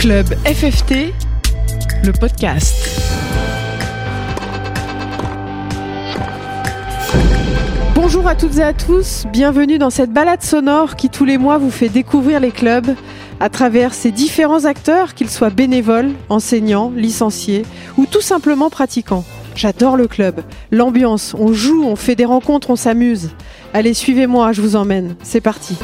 Club 0.00 0.28
FFT, 0.46 1.12
le 2.04 2.12
podcast. 2.12 2.74
Bonjour 7.94 8.26
à 8.26 8.34
toutes 8.34 8.56
et 8.56 8.62
à 8.62 8.72
tous, 8.72 9.26
bienvenue 9.30 9.76
dans 9.76 9.90
cette 9.90 10.10
balade 10.10 10.40
sonore 10.40 10.96
qui 10.96 11.10
tous 11.10 11.26
les 11.26 11.36
mois 11.36 11.58
vous 11.58 11.70
fait 11.70 11.90
découvrir 11.90 12.40
les 12.40 12.50
clubs 12.50 12.94
à 13.40 13.50
travers 13.50 13.92
ces 13.92 14.10
différents 14.10 14.64
acteurs, 14.64 15.12
qu'ils 15.12 15.28
soient 15.28 15.50
bénévoles, 15.50 16.12
enseignants, 16.30 16.90
licenciés 16.96 17.66
ou 17.98 18.06
tout 18.06 18.22
simplement 18.22 18.70
pratiquants. 18.70 19.26
J'adore 19.54 19.98
le 19.98 20.08
club, 20.08 20.40
l'ambiance, 20.70 21.36
on 21.38 21.52
joue, 21.52 21.84
on 21.84 21.96
fait 21.96 22.16
des 22.16 22.24
rencontres, 22.24 22.70
on 22.70 22.76
s'amuse. 22.76 23.32
Allez, 23.74 23.92
suivez-moi, 23.92 24.52
je 24.52 24.62
vous 24.62 24.76
emmène. 24.76 25.16
C'est 25.22 25.42
parti. 25.42 25.76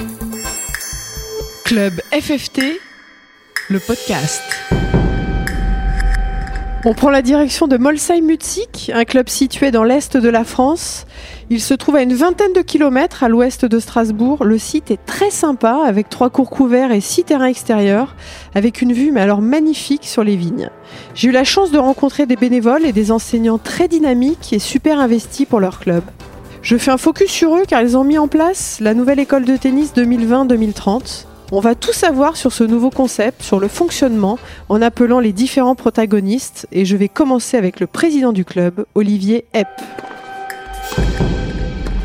Club 1.67 1.93
FFT, 2.13 2.81
le 3.69 3.81
podcast. 3.81 4.43
On 6.85 6.95
prend 6.95 7.11
la 7.11 7.23
direction 7.23 7.67
de 7.67 7.77
Molsheim-Mutzig, 7.77 8.93
un 8.95 9.05
club 9.05 9.29
situé 9.29 9.73
dans 9.73 9.83
l'est 9.83 10.17
de 10.17 10.29
la 10.29 10.45
France. 10.45 11.05
Il 11.51 11.61
se 11.61 11.75
trouve 11.75 11.97
à 11.97 12.03
une 12.03 12.15
vingtaine 12.15 12.53
de 12.53 12.61
kilomètres 12.61 13.25
à 13.25 13.29
l'ouest 13.29 13.65
de 13.65 13.81
Strasbourg. 13.81 14.45
Le 14.45 14.57
site 14.57 14.93
est 14.93 15.05
très 15.05 15.31
sympa 15.31 15.83
avec 15.85 16.09
trois 16.09 16.31
cours 16.31 16.51
couverts 16.51 16.93
et 16.93 17.01
six 17.01 17.25
terrains 17.25 17.47
extérieurs 17.47 18.15
avec 18.55 18.83
une 18.83 18.93
vue 18.93 19.11
mais 19.11 19.23
alors 19.23 19.43
magnifique 19.43 20.05
sur 20.05 20.23
les 20.23 20.37
vignes. 20.37 20.71
J'ai 21.15 21.29
eu 21.29 21.33
la 21.33 21.45
chance 21.45 21.73
de 21.73 21.79
rencontrer 21.79 22.27
des 22.27 22.37
bénévoles 22.37 22.87
et 22.87 22.93
des 22.93 23.11
enseignants 23.11 23.59
très 23.59 23.89
dynamiques 23.89 24.53
et 24.53 24.61
super 24.61 25.01
investis 25.01 25.47
pour 25.47 25.59
leur 25.59 25.81
club. 25.81 26.05
Je 26.63 26.77
fais 26.77 26.93
un 26.93 26.99
focus 26.99 27.31
sur 27.31 27.57
eux 27.57 27.65
car 27.67 27.83
ils 27.83 27.97
ont 27.97 28.05
mis 28.05 28.19
en 28.19 28.29
place 28.29 28.79
la 28.81 28.95
nouvelle 28.95 29.19
école 29.19 29.45
de 29.45 29.57
tennis 29.57 29.93
2020-2030. 29.97 31.27
On 31.53 31.61
va 31.61 31.77
tout 31.77 31.93
savoir 31.93 32.37
sur 32.37 32.53
ce 32.53 32.65
nouveau 32.65 32.91
concept, 32.91 33.41
sur 33.41 33.61
le 33.61 33.69
fonctionnement, 33.69 34.37
en 34.69 34.83
appelant 34.83 35.21
les 35.21 35.33
différents 35.33 35.77
protagonistes. 35.77 36.67
Et 36.73 36.85
je 36.85 36.97
vais 36.97 37.09
commencer 37.09 37.57
avec 37.57 37.79
le 37.79 37.87
président 37.87 38.33
du 38.33 38.45
club, 38.45 38.85
Olivier 38.97 39.45
Epp. 39.55 39.69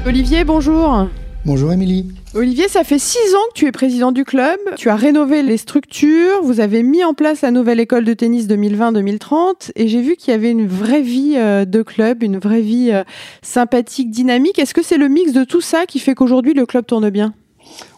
Olivier, 0.06 0.44
bonjour. 0.44 1.08
Bonjour 1.44 1.74
Émilie. 1.74 2.06
Olivier, 2.36 2.68
ça 2.68 2.84
fait 2.84 3.00
six 3.00 3.18
ans 3.34 3.48
que 3.50 3.60
tu 3.60 3.66
es 3.66 3.72
président 3.72 4.12
du 4.12 4.26
club. 4.26 4.60
Tu 4.78 4.90
as 4.90 4.96
rénové 4.96 5.42
les 5.42 5.58
structures, 5.58 6.44
vous 6.44 6.60
avez 6.60 6.84
mis 6.84 7.04
en 7.04 7.16
place 7.16 7.42
la 7.42 7.50
nouvelle 7.50 7.80
école 7.80 8.06
de 8.06 8.14
tennis 8.14 8.46
2020-2030 8.46 9.72
et 9.76 9.88
j'ai 9.88 10.02
vu 10.04 10.18
qu'il 10.18 10.32
y 10.32 10.36
avait 10.36 10.52
une 10.52 10.68
vraie 10.68 11.02
vie 11.02 11.34
euh, 11.36 11.66
de 11.66 11.82
club, 11.82 12.22
une 12.22 12.38
vraie 12.38 12.62
vie 12.62 12.92
euh, 12.92 13.04
sympathique, 13.42 14.12
dynamique. 14.12 14.60
Est-ce 14.60 14.76
que 14.76 14.84
c'est 14.84 14.98
le 14.98 15.08
mix 15.08 15.34
de 15.34 15.44
tout 15.44 15.62
ça 15.62 15.88
qui 15.88 15.98
fait 15.98 16.14
qu'aujourd'hui 16.14 16.54
le 16.54 16.68
club 16.68 16.86
tourne 16.86 17.10
bien? 17.10 17.34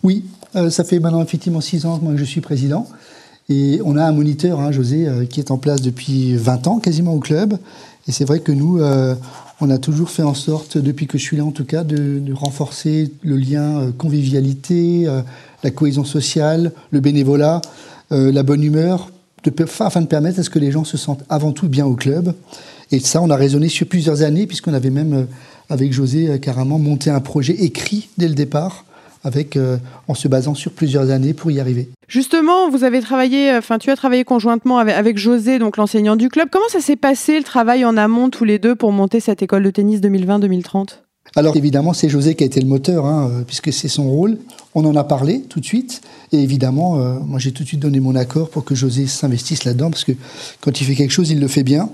Oui, 0.03 0.23
euh, 0.55 0.69
ça 0.69 0.83
fait 0.83 0.99
maintenant 0.99 1.21
effectivement 1.21 1.61
six 1.61 1.85
ans 1.85 1.99
que 1.99 2.17
je 2.17 2.23
suis 2.23 2.41
président. 2.41 2.87
Et 3.49 3.81
on 3.83 3.97
a 3.97 4.03
un 4.05 4.11
moniteur, 4.13 4.61
hein, 4.61 4.71
José, 4.71 5.05
qui 5.29 5.41
est 5.41 5.51
en 5.51 5.57
place 5.57 5.81
depuis 5.81 6.35
20 6.35 6.67
ans 6.67 6.79
quasiment 6.79 7.13
au 7.13 7.19
club. 7.19 7.55
Et 8.07 8.13
c'est 8.13 8.23
vrai 8.23 8.39
que 8.39 8.53
nous, 8.53 8.79
on 9.63 9.69
a 9.69 9.77
toujours 9.77 10.09
fait 10.09 10.23
en 10.23 10.33
sorte, 10.33 10.77
depuis 10.77 11.07
que 11.07 11.17
je 11.17 11.23
suis 11.23 11.37
là 11.37 11.45
en 11.45 11.51
tout 11.51 11.63
cas, 11.63 11.83
de, 11.83 12.21
renforcer 12.33 13.11
le 13.21 13.37
lien 13.37 13.79
euh, 13.79 13.91
convivialité, 13.97 15.03
euh, 15.07 15.21
la 15.63 15.71
cohésion 15.71 16.03
sociale, 16.03 16.73
le 16.91 16.99
bénévolat, 16.99 17.61
euh, 18.11 18.31
la 18.31 18.43
bonne 18.43 18.61
humeur, 18.61 19.09
afin 19.79 20.01
de 20.01 20.07
permettre 20.07 20.39
à 20.39 20.43
ce 20.43 20.49
que 20.49 20.59
les 20.59 20.71
gens 20.71 20.83
se 20.83 20.97
sentent 20.97 21.23
avant 21.29 21.51
tout 21.51 21.67
bien 21.67 21.85
au 21.85 21.95
club. 21.95 22.33
Et 22.91 22.99
ça, 22.99 23.21
on 23.21 23.29
a 23.29 23.35
raisonné 23.35 23.69
sur 23.69 23.87
plusieurs 23.87 24.21
années, 24.21 24.47
puisqu'on 24.47 24.73
avait 24.73 24.89
même, 24.89 25.27
avec 25.69 25.93
José, 25.93 26.39
carrément 26.41 26.79
monté 26.79 27.09
un 27.09 27.19
projet 27.19 27.53
écrit 27.53 28.09
dès 28.17 28.27
le 28.27 28.35
départ 28.35 28.85
avec, 29.23 29.55
euh, 29.55 29.77
en 30.07 30.13
se 30.13 30.27
basant 30.27 30.53
sur 30.53 30.71
plusieurs 30.71 31.09
années 31.09 31.33
pour 31.33 31.51
y 31.51 31.59
arriver. 31.59 31.89
Justement, 32.07 32.69
vous 32.69 32.83
avez 32.83 33.01
travaillé, 33.01 33.51
euh, 33.51 33.59
enfin, 33.59 33.77
tu 33.77 33.89
as 33.89 33.95
travaillé 33.95 34.23
conjointement 34.23 34.77
avec, 34.77 34.95
avec 34.95 35.17
José, 35.17 35.59
donc 35.59 35.77
l'enseignant 35.77 36.15
du 36.15 36.29
club. 36.29 36.49
Comment 36.51 36.67
ça 36.69 36.81
s'est 36.81 36.95
passé 36.95 37.37
le 37.37 37.43
travail 37.43 37.85
en 37.85 37.97
amont 37.97 38.29
tous 38.29 38.43
les 38.43 38.59
deux 38.59 38.75
pour 38.75 38.91
monter 38.91 39.19
cette 39.19 39.41
école 39.41 39.63
de 39.63 39.71
tennis 39.71 39.99
2020-2030 40.01 40.99
alors 41.35 41.55
évidemment, 41.55 41.93
c'est 41.93 42.09
José 42.09 42.35
qui 42.35 42.43
a 42.43 42.45
été 42.45 42.59
le 42.59 42.67
moteur, 42.67 43.07
hein, 43.07 43.27
euh, 43.31 43.41
puisque 43.43 43.73
c'est 43.73 43.87
son 43.87 44.07
rôle. 44.07 44.37
On 44.75 44.85
en 44.85 44.95
a 44.95 45.03
parlé 45.03 45.41
tout 45.41 45.61
de 45.61 45.65
suite, 45.65 46.01
et 46.31 46.37
évidemment, 46.37 46.97
moi 47.25 47.39
j'ai 47.39 47.51
tout 47.51 47.63
de 47.63 47.67
suite 47.67 47.79
donné 47.79 47.99
mon 47.99 48.13
accord 48.13 48.49
pour 48.49 48.63
que 48.65 48.75
José 48.75 49.07
s'investisse 49.07 49.63
là-dedans, 49.63 49.89
parce 49.89 50.03
que 50.03 50.11
quand 50.61 50.79
il 50.79 50.85
fait 50.85 50.95
quelque 50.95 51.11
chose, 51.11 51.31
il 51.31 51.39
le 51.39 51.47
fait 51.47 51.63
bien. 51.63 51.89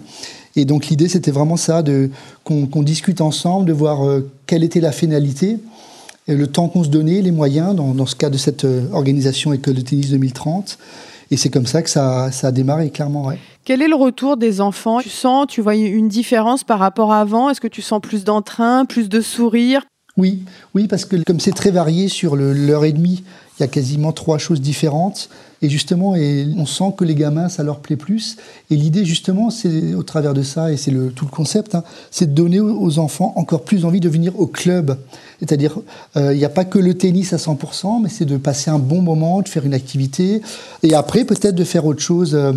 Et 0.56 0.66
donc 0.66 0.88
l'idée, 0.88 1.08
c'était 1.08 1.32
vraiment 1.32 1.58
ça, 1.58 1.84
de 1.84 2.10
qu'on 2.44 2.84
discute 2.84 3.22
ensemble, 3.22 3.66
de 3.66 3.74
voir 3.74 4.00
quelle 4.46 4.64
était 4.64 4.82
la 4.82 4.92
finalité, 4.92 5.58
le 6.36 6.48
temps 6.48 6.68
qu'on 6.68 6.84
se 6.84 6.90
donnait, 6.90 7.22
les 7.22 7.32
moyens, 7.32 7.76
dans, 7.76 8.06
ce 8.06 8.16
cas 8.16 8.30
de 8.30 8.38
cette 8.38 8.66
euh, 8.66 8.88
organisation 8.92 9.54
École 9.54 9.76
de 9.76 9.82
tennis 9.82 10.10
2030. 10.12 10.78
Et 11.32 11.38
c'est 11.38 11.50
comme 11.50 11.68
ça 11.68 11.82
que 11.82 11.90
ça, 11.90 12.30
a 12.42 12.52
démarré, 12.52 12.90
clairement. 12.90 13.32
Quel 13.64 13.82
est 13.82 13.88
le 13.88 13.96
retour 13.96 14.36
des 14.36 14.62
enfants? 14.62 15.00
Tu 15.00 15.10
sens, 15.10 15.46
tu 15.48 15.62
vois 15.62 15.76
une 15.76 16.08
différence 16.08 16.64
par 16.64 16.80
rapport 16.80 17.12
à 17.12 17.22
avant? 17.22 17.50
Est-ce 17.50 17.62
que 17.62 17.68
tu 17.68 17.84
sens 17.84 18.02
plus 18.02 18.24
d'entrain, 18.24 18.86
plus 18.86 19.10
de 19.10 19.22
sourire? 19.22 19.84
Oui, 20.18 20.44
oui, 20.74 20.88
parce 20.88 21.06
que 21.06 21.16
comme 21.24 21.40
c'est 21.40 21.52
très 21.52 21.72
varié 21.72 22.08
sur 22.08 22.36
l'heure 22.36 22.84
et 22.84 22.92
demie, 22.92 23.24
il 23.60 23.64
y 23.64 23.66
a 23.66 23.68
quasiment 23.68 24.14
trois 24.14 24.38
choses 24.38 24.62
différentes. 24.62 25.30
Et 25.62 25.70
justement, 25.70 26.16
et 26.16 26.48
on 26.58 26.66
sent 26.66 26.94
que 26.98 27.04
les 27.04 27.16
gamins, 27.16 27.50
ça 27.50 27.64
leur 27.64 27.80
plaît 27.80 27.98
plus. 27.98 28.38
Et 28.72 28.78
l'idée, 28.78 29.04
justement, 29.04 29.50
c'est 29.50 29.94
au 29.94 30.04
travers 30.04 30.34
de 30.34 30.42
ça, 30.42 30.72
et 30.72 30.78
c'est 30.78 30.92
tout 31.14 31.26
le 31.26 31.32
concept, 31.32 31.76
hein, 31.76 31.84
c'est 32.12 32.28
de 32.28 32.34
donner 32.34 32.62
aux 32.62 32.98
enfants 32.98 33.34
encore 33.36 33.64
plus 33.64 33.84
envie 33.84 34.00
de 34.00 34.08
venir 34.08 34.40
au 34.40 34.48
club. 34.48 34.98
C'est-à-dire, 35.40 35.80
euh, 36.16 36.34
il 36.34 36.38
n'y 36.38 36.46
a 36.46 36.50
pas 36.50 36.64
que 36.64 36.80
le 36.80 36.94
tennis 36.94 37.34
à 37.34 37.38
100%, 37.38 38.02
mais 38.02 38.10
c'est 38.10 38.24
de 38.24 38.38
passer 38.38 38.72
un 38.72 38.80
bon 38.80 39.02
moment, 39.02 39.42
de 39.42 39.50
faire 39.50 39.66
une 39.66 39.74
activité, 39.74 40.42
et 40.82 40.94
après, 40.94 41.26
peut-être 41.26 41.56
de 41.56 41.66
faire 41.66 41.86
autre 41.86 42.02
chose 42.02 42.36
euh, 42.36 42.54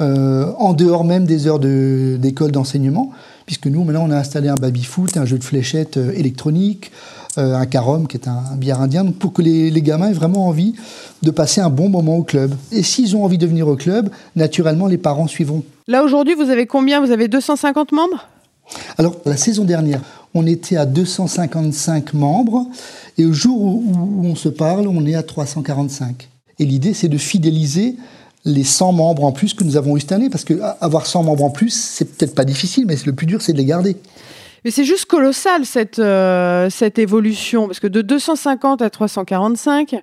euh, 0.00 0.50
en 0.58 0.72
dehors 0.72 1.04
même 1.04 1.26
des 1.26 1.46
heures 1.46 1.58
d'école 1.58 2.52
d'enseignement, 2.52 3.10
puisque 3.44 3.66
nous, 3.66 3.84
maintenant, 3.84 4.06
on 4.06 4.10
a 4.10 4.16
installé 4.16 4.48
un 4.48 4.54
baby-foot, 4.54 5.18
un 5.18 5.26
jeu 5.26 5.36
de 5.36 5.44
fléchettes 5.44 5.98
électronique, 5.98 6.92
un 7.38 7.66
carom 7.66 8.06
qui 8.06 8.16
est 8.16 8.28
un, 8.28 8.56
bière 8.56 8.80
indien, 8.80 9.06
pour 9.06 9.32
que 9.32 9.42
les, 9.42 9.82
gamins 9.82 10.10
aient 10.10 10.14
vraiment 10.14 10.46
envie 10.46 10.74
de 11.22 11.30
passer 11.30 11.60
un 11.60 11.70
bon 11.70 11.88
moment 11.88 12.16
au 12.16 12.22
club. 12.22 12.54
Et 12.72 12.82
s'ils 12.82 13.16
ont 13.16 13.24
envie 13.24 13.38
de 13.38 13.46
venir 13.46 13.68
au 13.68 13.76
club, 13.76 14.10
naturellement, 14.36 14.86
les 14.86 14.98
parents 14.98 15.26
suivront. 15.26 15.62
Là, 15.86 16.04
aujourd'hui, 16.04 16.34
vous 16.34 16.50
avez 16.50 16.66
combien? 16.66 17.00
Vous 17.04 17.12
avez 17.12 17.28
250 17.28 17.92
membres? 17.92 18.28
Alors, 18.98 19.16
la 19.24 19.36
saison 19.36 19.64
dernière, 19.64 20.02
on 20.34 20.46
était 20.46 20.76
à 20.76 20.86
255 20.86 22.14
membres, 22.14 22.66
et 23.16 23.24
au 23.24 23.32
jour 23.32 23.60
où, 23.60 23.84
on 24.22 24.34
se 24.34 24.48
parle, 24.48 24.86
on 24.86 25.06
est 25.06 25.14
à 25.14 25.22
345. 25.22 26.28
Et 26.58 26.64
l'idée, 26.64 26.94
c'est 26.94 27.08
de 27.08 27.18
fidéliser 27.18 27.96
les 28.44 28.64
100 28.64 28.92
membres 28.92 29.24
en 29.24 29.32
plus 29.32 29.54
que 29.54 29.64
nous 29.64 29.76
avons 29.76 29.96
eu 29.96 30.00
cette 30.00 30.12
année, 30.12 30.30
parce 30.30 30.44
que 30.44 30.60
avoir 30.80 31.06
100 31.06 31.24
membres 31.24 31.44
en 31.44 31.50
plus, 31.50 31.70
c'est 31.70 32.04
peut-être 32.04 32.34
pas 32.34 32.44
difficile, 32.44 32.84
mais 32.86 32.96
le 33.04 33.12
plus 33.12 33.26
dur, 33.26 33.42
c'est 33.42 33.52
de 33.52 33.58
les 33.58 33.64
garder. 33.64 33.96
Mais 34.64 34.70
c'est 34.70 34.84
juste 34.84 35.06
colossal 35.06 35.64
cette, 35.64 35.98
euh, 35.98 36.68
cette 36.70 36.98
évolution, 36.98 37.66
parce 37.66 37.80
que 37.80 37.86
de 37.86 38.02
250 38.02 38.82
à 38.82 38.90
345, 38.90 39.96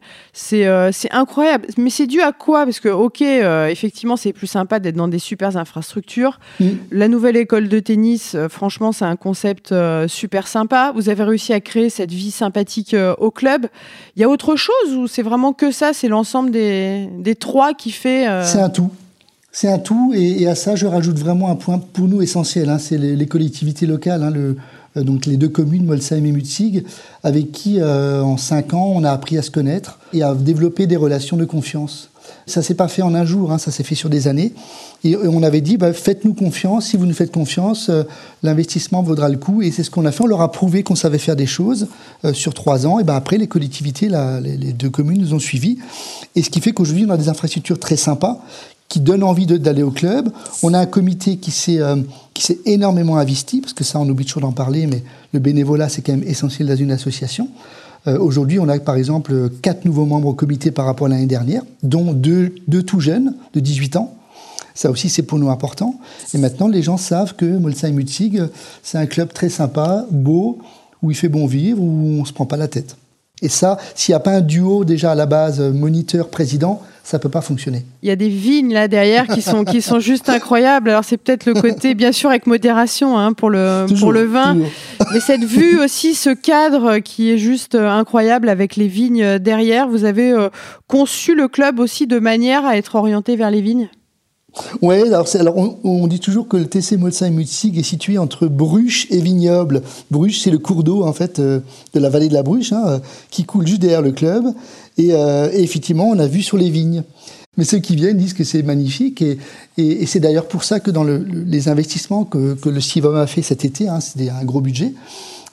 euh, 0.54 0.90
c'est 0.92 1.12
incroyable. 1.12 1.68
Mais 1.78 1.90
c'est 1.90 2.08
dû 2.08 2.22
à 2.22 2.32
quoi? 2.32 2.66
Parce 2.66 2.80
que, 2.80 2.90
ok, 2.90 3.22
euh, 3.22 3.68
effectivement, 3.68 4.18
c'est 4.18 4.34
plus 4.34 4.48
sympa 4.48 4.80
d'être 4.80 4.96
dans 4.96 5.08
des 5.08 5.20
super 5.20 5.58
infrastructures. 5.58 6.40
Mm. 6.60 6.70
La 6.92 7.08
nouvelle 7.08 7.38
école 7.38 7.68
de 7.68 7.80
tennis, 7.80 8.36
franchement, 8.50 8.92
c'est 8.92 9.06
un 9.06 9.16
concept 9.16 9.74
super 10.08 10.48
sympa. 10.48 10.92
Vous 10.96 11.10
avez 11.10 11.24
réussi 11.24 11.54
à 11.54 11.60
créer 11.60 11.90
cette 11.90 12.12
vie 12.12 12.32
sympathique 12.32 12.96
au 13.18 13.32
club. 13.32 13.68
Il 14.16 14.22
y 14.22 14.26
a 14.26 14.30
autre 14.30 14.56
chose 14.56 14.96
ou 14.96 15.08
c'est 15.08 15.22
vraiment 15.22 15.54
que 15.54 15.72
ça? 15.72 15.94
C'est 15.94 16.08
l'ensemble 16.08 16.52
des, 16.52 17.08
des 17.20 17.36
trois 17.36 17.74
qui 17.74 17.92
fait... 17.92 18.28
C'est 18.44 18.60
un 18.60 18.70
tout. 18.70 18.92
C'est 19.58 19.70
un 19.70 19.80
tout, 19.80 20.12
et, 20.14 20.48
à 20.48 20.54
ça, 20.54 20.76
je 20.76 20.86
rajoute 20.86 21.18
vraiment 21.18 21.50
un 21.50 21.56
point 21.56 21.80
pour 21.80 22.10
nous 22.10 22.22
essentiel, 22.22 22.68
hein, 22.68 22.78
c'est 22.78 22.98
les, 22.98 23.26
collectivités 23.26 23.86
locales, 23.86 24.22
hein, 24.22 24.30
le, 24.30 24.58
euh, 24.98 25.04
donc 25.04 25.26
les 25.26 25.38
deux 25.38 25.48
communes, 25.48 25.86
Molsheim 25.86 26.26
et 26.26 26.34
Mutzig, 26.34 26.84
avec 27.24 27.54
qui, 27.54 27.80
euh, 27.80 28.22
en 28.22 28.36
cinq 28.36 28.74
ans, 28.74 28.92
on 28.94 29.06
a 29.06 29.12
appris 29.12 29.38
à 29.38 29.42
se 29.42 29.52
connaître 29.52 29.98
et 30.12 30.24
à 30.24 30.36
développer 30.36 30.88
des 30.88 30.98
relations 30.98 31.38
de 31.38 31.46
confiance. 31.46 32.10
Ça 32.48 32.62
s'est 32.62 32.74
pas 32.74 32.90
fait 32.90 33.02
en 33.02 33.16
un 33.16 33.24
jour, 33.24 33.54
hein, 33.54 33.58
ça 33.58 33.72
s'est 33.72 33.84
fait 33.84 33.96
sur 33.96 34.10
des 34.10 34.28
années. 34.28 34.52
Et, 35.06 35.16
on 35.16 35.42
avait 35.42 35.62
dit, 35.62 35.78
bah, 35.78 35.94
faites-nous 35.94 36.34
confiance, 36.34 36.88
si 36.88 36.98
vous 36.98 37.06
nous 37.06 37.14
faites 37.14 37.32
confiance, 37.32 37.88
euh, 37.88 38.04
l'investissement 38.44 39.04
vaudra 39.04 39.30
le 39.30 39.38
coup. 39.38 39.62
Et 39.62 39.72
c'est 39.72 39.84
ce 39.84 39.90
qu'on 39.90 40.06
a 40.06 40.12
fait, 40.12 40.24
on 40.24 40.28
leur 40.28 40.42
a 40.42 40.52
prouvé 40.52 40.84
qu'on 40.84 40.96
savait 40.96 41.18
faire 41.18 41.38
des 41.38 41.46
choses 41.46 41.88
sur 42.34 42.54
trois 42.54 42.86
ans. 42.86 43.00
Et 43.00 43.06
ben 43.06 43.16
après, 43.16 43.38
les 43.38 43.48
collectivités, 43.48 44.10
les, 44.10 44.58
les, 44.58 44.74
deux 44.74 44.90
communes 44.90 45.22
nous 45.22 45.34
ont 45.34 45.40
suivis. 45.40 45.78
Et 46.36 46.44
ce 46.44 46.50
qui 46.50 46.60
fait 46.60 46.74
qu'aujourd'hui, 46.74 47.06
on 47.08 47.12
a 47.12 47.18
des 47.18 47.30
infrastructures 47.30 47.80
très 47.80 47.96
sympas 47.96 48.44
qui 48.90 49.00
donne 49.00 49.24
envie 49.24 49.46
d'aller 49.46 49.84
au 49.84 49.92
club. 49.92 50.30
On 50.64 50.74
a 50.74 50.80
un 50.80 50.86
comité 50.86 51.38
qui 51.38 51.52
s'est 51.52 51.80
euh, 51.80 51.98
qui 52.34 52.44
s'est 52.44 52.60
énormément 52.66 53.18
investi, 53.18 53.62
parce 53.62 53.74
que 53.74 53.84
ça, 53.84 54.00
on 54.00 54.08
oublie 54.10 54.26
toujours 54.26 54.42
d'en 54.42 54.52
parler, 54.52 54.88
mais 54.88 55.04
le 55.34 55.40
bénévolat, 55.40 55.90
c'est 55.90 56.02
quand 56.02 56.12
même 56.12 56.28
essentiel 56.28 56.68
dans 56.68 56.76
une 56.76 56.92
association. 56.92 57.50
Euh, 58.08 58.20
aujourd'hui, 58.20 58.60
on 58.60 58.68
a 58.70 58.78
par 58.80 58.96
exemple 58.96 59.50
quatre 59.62 59.86
nouveaux 59.86 60.06
membres 60.06 60.28
au 60.28 60.34
comité 60.34 60.72
par 60.72 60.86
rapport 60.86 61.08
à 61.08 61.10
l'année 61.10 61.26
dernière, 61.26 61.64
dont 61.82 62.14
deux, 62.14 62.54
deux 62.68 62.84
tout 62.84 63.00
jeunes, 63.00 63.36
de 63.54 63.60
18 63.60 63.96
ans. 63.96 64.14
Ça 64.74 64.92
aussi, 64.92 65.08
c'est 65.08 65.24
pour 65.24 65.40
nous 65.40 65.50
important. 65.50 65.96
Et 66.34 66.38
maintenant, 66.38 66.68
les 66.68 66.84
gens 66.84 66.98
savent 66.98 67.36
que 67.36 67.46
Molsheim-Mutzig, 67.46 68.44
c'est 68.84 68.98
un 68.98 69.06
club 69.06 69.32
très 69.32 69.50
sympa, 69.50 70.06
beau, 70.12 70.60
où 71.02 71.12
il 71.12 71.16
fait 71.16 71.30
bon 71.30 71.48
vivre, 71.48 71.82
où 71.82 72.18
on 72.18 72.22
ne 72.22 72.26
se 72.26 72.34
prend 72.34 72.46
pas 72.46 72.58
la 72.58 72.68
tête. 72.68 72.98
Et 73.42 73.50
ça, 73.50 73.78
s'il 73.96 74.12
n'y 74.12 74.18
a 74.18 74.20
pas 74.20 74.32
un 74.32 74.42
duo 74.42 74.84
déjà 74.84 75.12
à 75.12 75.16
la 75.16 75.26
base, 75.26 75.62
moniteur-président, 75.62 76.82
ça 77.06 77.20
peut 77.20 77.30
pas 77.30 77.42
fonctionner. 77.42 77.86
Il 78.02 78.10
y 78.10 78.12
a 78.12 78.16
des 78.16 78.30
vignes 78.30 78.74
là 78.74 78.88
derrière 78.88 79.28
qui 79.28 79.44
sont 79.44 79.64
qui 79.64 79.84
sont 79.84 80.00
juste 80.00 80.28
incroyables. 80.28 80.90
Alors 80.90 81.04
c'est 81.04 81.18
peut-être 81.18 81.46
le 81.46 81.54
côté 81.54 81.94
bien 81.94 82.12
sûr 82.12 82.32
avec 82.32 82.48
modération 82.48 83.16
hein, 83.18 83.34
pour 83.34 83.52
le 83.52 83.86
pour 84.00 84.12
le 84.12 84.24
vin, 84.24 84.58
mais 85.14 85.20
cette 85.20 85.44
vue 85.44 85.80
aussi, 85.80 86.16
ce 86.16 86.32
cadre 86.32 86.98
qui 86.98 87.32
est 87.32 87.38
juste 87.38 87.76
incroyable 87.76 88.50
avec 88.50 88.76
les 88.76 88.88
vignes 88.88 89.38
derrière. 89.38 89.88
Vous 89.88 90.04
avez 90.04 90.32
euh, 90.32 90.50
conçu 90.88 91.36
le 91.36 91.48
club 91.48 91.80
aussi 91.80 92.08
de 92.08 92.18
manière 92.18 92.66
à 92.66 92.76
être 92.76 92.96
orienté 92.96 93.36
vers 93.36 93.52
les 93.52 93.62
vignes? 93.62 93.90
Oui, 94.82 94.96
alors, 95.12 95.78
on, 95.84 96.08
dit 96.08 96.20
toujours 96.20 96.48
que 96.48 96.58
le 96.58 96.66
TC 96.66 96.98
Molsheim-Mutzig 96.98 97.78
est 97.78 97.84
situé 97.84 98.18
entre 98.18 98.48
Bruche 98.48 99.08
et 99.10 99.20
Vignoble. 99.20 99.82
Bruche, 100.12 100.40
c'est 100.42 100.52
le 100.52 100.60
cours 100.60 100.84
d'eau 100.84 101.04
en 101.04 101.14
fait 101.14 101.40
euh, 101.40 101.60
de 101.94 102.00
la 102.00 102.10
vallée 102.10 102.30
de 102.30 102.34
la 102.34 102.44
Bruche, 102.44 102.72
hein, 102.72 102.84
euh, 102.88 103.00
qui 103.32 103.44
coule 103.44 103.68
juste 103.68 103.82
derrière 103.82 104.02
le 104.02 104.12
club. 104.12 104.46
Euh, 105.00 105.50
et, 105.52 105.62
effectivement, 105.62 106.08
on 106.08 106.20
a 106.20 106.28
vu 106.28 106.42
sur 106.42 106.58
les 106.58 106.70
vignes. 106.70 107.04
Mais 107.58 107.64
ceux 107.64 107.80
qui 107.80 107.96
viennent 107.96 108.18
disent 108.18 108.34
que 108.34 108.44
c'est 108.44 108.64
magnifique 108.64 109.22
et, 109.22 110.06
c'est 110.06 110.20
d'ailleurs 110.20 110.48
pour 110.48 110.66
ça 110.66 110.82
que 110.82 110.92
dans 110.92 111.06
le, 111.06 111.18
les 111.18 111.70
investissements 111.70 112.26
que, 112.26 112.54
que 112.56 112.68
le 112.68 112.82
CIVOM 112.82 113.16
a 113.16 113.28
fait 113.28 113.42
cet 113.42 113.64
été, 113.64 113.88
hein, 113.88 114.02
c'était 114.02 114.30
un 114.30 114.44
gros 114.44 114.60
budget, 114.60 114.94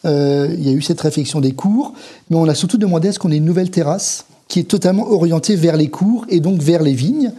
il 0.05 0.63
y 0.65 0.69
a 0.69 0.73
eu 0.73 0.83
cette 0.83 1.01
réflexion 1.01 1.41
des 1.41 1.53
cours, 1.53 1.93
mais 2.29 2.37
on 2.37 2.49
a 2.49 2.57
surtout 2.57 2.77
demandé 2.77 3.07
à 3.07 3.13
ce 3.13 3.21
qu'on 3.21 3.31
ait 3.31 3.37
une 3.37 3.45
nouvelle 3.45 3.71
terrasse 3.71 4.25
qui 4.49 4.59
est 4.59 4.65
totalement 4.65 5.09
orientée 5.13 5.55
vers 5.55 5.77
les 5.77 5.89
cours 5.89 6.27
et 6.29 6.41
donc 6.41 6.61
vers 6.61 6.83
les 6.83 6.93
vignes 6.93 7.33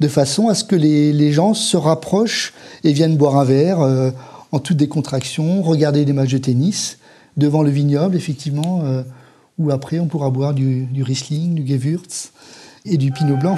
de 0.00 0.08
façon 0.08 0.48
à 0.48 0.54
ce 0.54 0.64
que 0.64 0.76
les, 0.76 1.32
gens 1.32 1.54
se 1.54 1.76
rapprochent 1.76 2.52
et 2.84 2.92
viennent 2.92 3.16
boire 3.16 3.36
un 3.36 3.44
verre 3.44 3.80
euh, 3.80 4.10
en 4.52 4.58
toute 4.58 4.76
décontraction, 4.76 5.62
regarder 5.62 6.04
des 6.04 6.12
matchs 6.12 6.32
de 6.32 6.38
tennis 6.38 6.98
devant 7.36 7.62
le 7.62 7.70
vignoble, 7.70 8.16
effectivement, 8.16 8.82
euh, 8.84 9.02
où 9.58 9.70
après 9.70 9.98
on 9.98 10.06
pourra 10.06 10.30
boire 10.30 10.54
du, 10.54 10.84
du 10.86 11.02
Riesling, 11.02 11.54
du 11.54 11.66
Gewürz 11.66 12.30
et 12.84 12.96
du 12.96 13.10
Pinot 13.10 13.36
Blanc. 13.36 13.56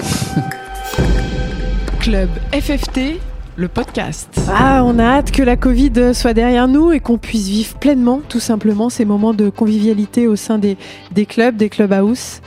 Club 1.99 2.29
FFT, 2.53 3.19
le 3.59 3.67
podcast. 3.67 4.39
Ah, 4.47 4.83
on 4.85 4.97
a 4.99 5.03
hâte 5.03 5.31
que 5.31 5.43
la 5.43 5.57
Covid 5.57 6.13
soit 6.13 6.33
derrière 6.33 6.69
nous 6.69 6.93
et 6.93 7.01
qu'on 7.01 7.17
puisse 7.17 7.49
vivre 7.49 7.75
pleinement, 7.75 8.21
tout 8.29 8.39
simplement, 8.39 8.89
ces 8.89 9.03
moments 9.03 9.33
de 9.33 9.49
convivialité 9.49 10.27
au 10.27 10.37
sein 10.37 10.57
des, 10.57 10.77
des 11.11 11.25
clubs, 11.25 11.57
des 11.57 11.67
clubhouses. 11.67 12.39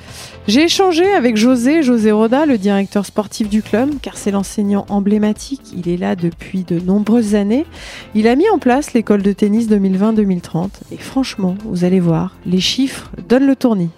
J'ai 0.48 0.62
échangé 0.64 1.04
avec 1.12 1.36
José, 1.36 1.82
José 1.82 2.10
Roda, 2.12 2.46
le 2.46 2.56
directeur 2.56 3.04
sportif 3.04 3.48
du 3.48 3.62
club, 3.62 3.90
car 4.00 4.16
c'est 4.16 4.30
l'enseignant 4.30 4.86
emblématique. 4.88 5.60
Il 5.76 5.88
est 5.88 5.98
là 5.98 6.16
depuis 6.16 6.64
de 6.64 6.80
nombreuses 6.80 7.34
années. 7.34 7.66
Il 8.14 8.26
a 8.26 8.34
mis 8.34 8.48
en 8.48 8.58
place 8.58 8.94
l'école 8.94 9.22
de 9.22 9.32
tennis 9.32 9.68
2020-2030. 9.68 10.70
Et 10.92 10.96
franchement, 10.96 11.56
vous 11.66 11.84
allez 11.84 12.00
voir, 12.00 12.36
les 12.46 12.60
chiffres 12.60 13.10
donnent 13.28 13.46
le 13.46 13.54
tournis. 13.56 13.90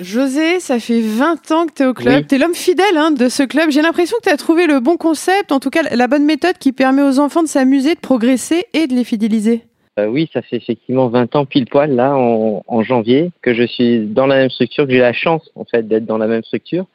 José, 0.00 0.60
ça 0.60 0.78
fait 0.78 1.00
20 1.00 1.50
ans 1.52 1.66
que 1.66 1.72
tu 1.74 1.82
es 1.82 1.86
au 1.86 1.94
club. 1.94 2.26
Tu 2.26 2.34
es 2.34 2.38
l'homme 2.38 2.54
fidèle 2.54 2.96
hein, 2.96 3.10
de 3.10 3.28
ce 3.28 3.42
club. 3.42 3.70
J'ai 3.70 3.82
l'impression 3.82 4.16
que 4.18 4.28
tu 4.28 4.34
as 4.34 4.36
trouvé 4.36 4.66
le 4.66 4.80
bon 4.80 4.96
concept, 4.96 5.52
en 5.52 5.60
tout 5.60 5.70
cas 5.70 5.82
la 5.94 6.06
bonne 6.06 6.24
méthode 6.24 6.58
qui 6.58 6.72
permet 6.72 7.02
aux 7.02 7.18
enfants 7.18 7.42
de 7.42 7.48
s'amuser, 7.48 7.94
de 7.94 8.00
progresser 8.00 8.66
et 8.74 8.86
de 8.86 8.94
les 8.94 9.04
fidéliser. 9.04 9.62
Euh, 9.98 10.06
oui, 10.06 10.28
ça 10.32 10.42
fait 10.42 10.56
effectivement 10.56 11.08
20 11.08 11.36
ans 11.36 11.46
pile 11.46 11.66
poil 11.66 11.90
là 11.92 12.14
en, 12.14 12.82
janvier 12.82 13.30
que 13.40 13.54
je 13.54 13.62
suis 13.62 14.00
dans 14.00 14.26
la 14.26 14.36
même 14.36 14.50
structure, 14.50 14.86
que 14.86 14.92
j'ai 14.92 14.98
la 14.98 15.14
chance 15.14 15.50
en 15.54 15.64
fait 15.64 15.88
d'être 15.88 16.04
dans 16.04 16.18
la 16.18 16.26
même 16.26 16.44
structure. 16.44 16.86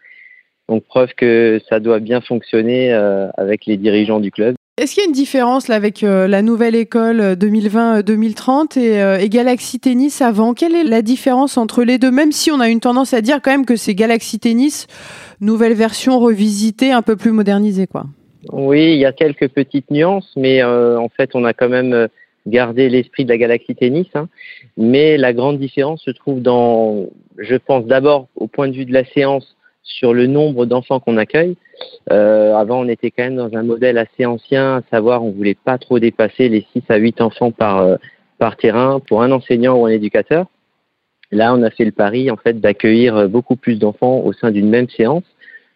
Donc 0.69 0.83
preuve 0.83 1.13
que 1.15 1.59
ça 1.67 1.79
doit 1.79 1.99
bien 1.99 2.21
fonctionner 2.21 2.93
euh, 2.93 3.27
avec 3.37 3.65
les 3.65 3.77
dirigeants 3.77 4.19
du 4.19 4.31
club. 4.31 4.55
Est-ce 4.81 4.95
qu'il 4.95 5.03
y 5.03 5.05
a 5.05 5.07
une 5.09 5.13
différence 5.13 5.67
là 5.67 5.75
avec 5.75 6.01
euh, 6.01 6.27
la 6.27 6.41
nouvelle 6.41 6.73
école 6.73 7.21
2020-2030 7.33 8.79
et, 8.79 9.23
et, 9.23 9.29
Galaxy 9.29 9.79
Tennis 9.79 10.23
avant? 10.23 10.55
Quelle 10.55 10.73
est 10.73 10.83
la 10.83 11.03
différence 11.03 11.55
entre 11.59 11.83
les 11.83 11.99
deux? 11.99 12.09
Même 12.09 12.31
si 12.31 12.49
on 12.49 12.59
a 12.59 12.67
une 12.67 12.79
tendance 12.79 13.13
à 13.13 13.21
dire 13.21 13.43
quand 13.43 13.51
même 13.51 13.67
que 13.67 13.75
c'est 13.75 13.93
Galaxy 13.93 14.39
Tennis, 14.39 14.87
nouvelle 15.39 15.73
version 15.73 16.17
revisitée, 16.19 16.91
un 16.91 17.03
peu 17.03 17.15
plus 17.15 17.29
modernisée 17.29 17.85
quoi. 17.85 18.05
Oui, 18.51 18.93
il 18.93 18.97
y 18.97 19.05
a 19.05 19.11
quelques 19.11 19.49
petites 19.49 19.91
nuances, 19.91 20.31
mais 20.35 20.63
en 20.63 21.09
fait 21.09 21.29
on 21.35 21.45
a 21.45 21.53
quand 21.53 21.69
même 21.69 22.07
garder 22.47 22.89
l'esprit 22.89 23.23
de 23.23 23.29
la 23.29 23.37
galaxie 23.37 23.75
tennis. 23.75 24.07
Hein. 24.15 24.29
Mais 24.77 25.15
la 25.17 25.31
grande 25.31 25.59
différence 25.59 26.01
se 26.01 26.09
trouve 26.09 26.41
dans, 26.41 27.05
je 27.37 27.55
pense 27.55 27.85
d'abord 27.85 28.29
au 28.35 28.47
point 28.47 28.67
de 28.67 28.73
vue 28.73 28.85
de 28.85 28.93
la 28.93 29.05
séance 29.05 29.55
sur 29.83 30.13
le 30.13 30.27
nombre 30.27 30.65
d'enfants 30.65 30.99
qu'on 30.99 31.17
accueille. 31.17 31.55
Euh, 32.11 32.55
avant, 32.55 32.81
on 32.81 32.87
était 32.87 33.11
quand 33.11 33.23
même 33.23 33.35
dans 33.35 33.55
un 33.55 33.63
modèle 33.63 33.97
assez 33.97 34.25
ancien, 34.25 34.77
à 34.77 34.81
savoir 34.91 35.23
on 35.23 35.31
voulait 35.31 35.55
pas 35.55 35.77
trop 35.77 35.99
dépasser 35.99 36.49
les 36.49 36.65
6 36.73 36.83
à 36.89 36.97
8 36.97 37.21
enfants 37.21 37.51
par, 37.51 37.79
euh, 37.79 37.95
par 38.37 38.57
terrain 38.57 38.99
pour 38.99 39.23
un 39.23 39.31
enseignant 39.31 39.75
ou 39.77 39.85
un 39.85 39.91
éducateur. 39.91 40.45
Là, 41.31 41.53
on 41.55 41.63
a 41.63 41.71
fait 41.71 41.85
le 41.85 41.91
pari 41.91 42.29
en 42.29 42.37
fait 42.37 42.59
d'accueillir 42.59 43.29
beaucoup 43.29 43.55
plus 43.55 43.79
d'enfants 43.79 44.19
au 44.19 44.33
sein 44.33 44.51
d'une 44.51 44.69
même 44.69 44.89
séance 44.89 45.23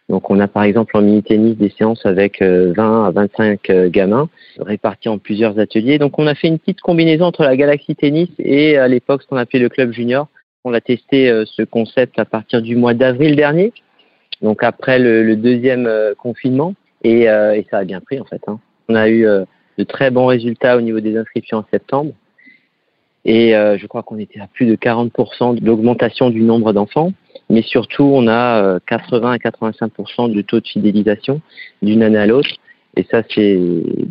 donc 0.08 0.30
on 0.30 0.38
a 0.38 0.46
par 0.46 0.62
exemple 0.62 0.96
en 0.96 1.02
mini-tennis 1.02 1.56
des 1.56 1.70
séances 1.70 2.06
avec 2.06 2.40
20 2.40 2.46
euh, 2.46 3.04
à 3.04 3.10
25 3.10 3.70
euh, 3.70 3.88
gamins 3.88 4.28
répartis 4.58 5.08
en 5.08 5.18
plusieurs 5.18 5.58
ateliers. 5.58 5.98
Donc 5.98 6.18
on 6.18 6.26
a 6.26 6.34
fait 6.34 6.48
une 6.48 6.58
petite 6.58 6.80
combinaison 6.80 7.24
entre 7.24 7.42
la 7.42 7.56
Galaxy 7.56 7.96
Tennis 7.96 8.28
et 8.38 8.76
à 8.76 8.86
l'époque 8.86 9.22
ce 9.22 9.26
qu'on 9.26 9.36
appelait 9.36 9.58
le 9.58 9.68
club 9.68 9.92
junior. 9.92 10.28
On 10.64 10.74
a 10.74 10.80
testé 10.80 11.28
euh, 11.28 11.44
ce 11.46 11.62
concept 11.62 12.18
à 12.18 12.24
partir 12.24 12.62
du 12.62 12.76
mois 12.76 12.94
d'avril 12.94 13.34
dernier, 13.34 13.72
donc 14.42 14.62
après 14.62 14.98
le, 14.98 15.36
deuxième 15.36 15.88
confinement, 16.18 16.74
et, 17.04 17.22
et, 17.22 17.66
ça 17.70 17.78
a 17.78 17.84
bien 17.84 18.00
pris 18.00 18.20
en 18.20 18.24
fait. 18.24 18.42
Hein. 18.46 18.58
On 18.88 18.94
a 18.94 19.08
eu 19.08 19.22
de 19.22 19.84
très 19.84 20.10
bons 20.10 20.26
résultats 20.26 20.76
au 20.76 20.80
niveau 20.80 21.00
des 21.00 21.16
inscriptions 21.16 21.58
en 21.58 21.64
septembre. 21.70 22.12
Et 23.24 23.52
je 23.52 23.86
crois 23.86 24.02
qu'on 24.02 24.18
était 24.18 24.40
à 24.40 24.46
plus 24.46 24.66
de 24.66 24.76
40% 24.76 25.60
d'augmentation 25.60 26.30
du 26.30 26.42
nombre 26.42 26.72
d'enfants 26.72 27.12
mais 27.48 27.62
surtout 27.62 28.04
on 28.04 28.26
a 28.28 28.80
80 28.86 29.28
euh, 29.28 29.32
à 29.32 29.36
85% 29.38 30.32
de 30.32 30.42
taux 30.42 30.60
de 30.60 30.66
fidélisation 30.66 31.40
d'une 31.82 32.02
année 32.02 32.18
à 32.18 32.26
l'autre 32.26 32.50
et 32.96 33.04
ça 33.10 33.22
c'est 33.34 33.58